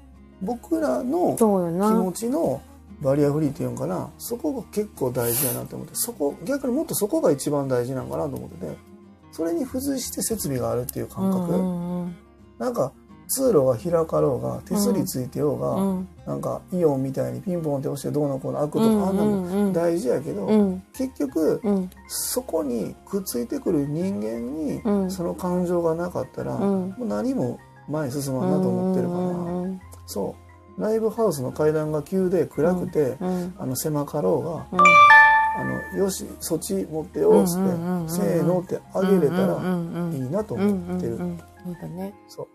[0.42, 2.62] 僕らの気持ちの
[3.02, 4.10] バリアフリーっていうのかな。
[4.18, 5.96] そこが結構大事やなと思って。
[5.96, 8.96] そこ逆にもっとそこが一番大事なんかなと思ってて。
[9.32, 12.16] それに付随して設備があるっていう感覚、うんうん
[12.58, 12.94] なんか
[13.28, 16.08] 通路が開かろうが手すりついてようが、うん。
[16.26, 20.84] なんかイオンみたいにピンポンって押してどうのこうの開くとか、うんあんなの大事やけど、うん。
[20.94, 21.90] 結局うん。
[22.08, 25.12] そこにくっついてくる人間に、うん。
[25.12, 26.90] その感情がなかったら、うん。
[26.92, 27.60] もう何も
[27.90, 30.36] 前に進まんなと思ってるから、うんそ
[30.78, 30.82] う。
[30.82, 34.86] ライブハウスの階段が急で暗くて、うんあの狭かろうがうん。
[35.58, 35.64] あ
[35.94, 37.70] のよしそっち持ってよっつって、
[38.12, 39.54] せーのってあげれたら
[40.14, 42.14] いいなとうん思ってる、うんうんそうだね。
[42.28, 42.48] そう。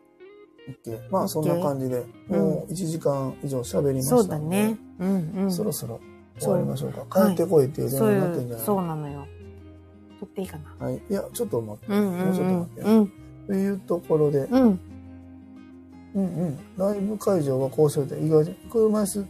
[1.11, 2.39] まあそんな感じで、うん。
[2.41, 4.77] もう1時間以上喋りましたそうだね。
[4.99, 5.51] うんうん。
[5.51, 5.99] そろそろ
[6.39, 7.27] 終わりましょうか。
[7.27, 8.67] 帰ってこいっていう電話になってんじゃない？
[8.67, 9.27] そうなのよ。
[10.21, 10.87] 取っていいかな。
[10.87, 13.13] はい、いやちょっと待って、もうちょっと待って、うん。
[13.47, 14.47] というところで、
[16.15, 16.43] うんうん。
[16.43, 19.27] うん、ライブ会場はこうし意外に車椅子ス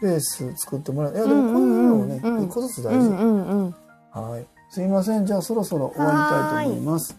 [0.00, 1.14] ペース作ってもらう。
[1.14, 2.30] いやでもこういうのもね、うん。
[2.30, 3.74] うんうん一個ずつ大事、うんうんうん
[4.10, 4.46] はい。
[4.70, 5.26] すいません。
[5.26, 7.18] じゃあそろそろ終わりたいと思います。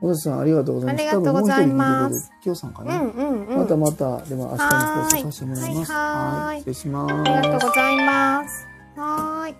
[0.00, 1.10] 小田さんありがとうございます。
[1.10, 3.58] 多分もう一人聞いてくれてきよさんかな、うんうんうん。
[3.58, 5.92] またまたでは明日に放送させてもらいます。
[5.92, 6.58] はい。
[6.58, 7.14] 失礼します。
[7.14, 8.66] ありがとうございます。
[8.96, 9.54] はーい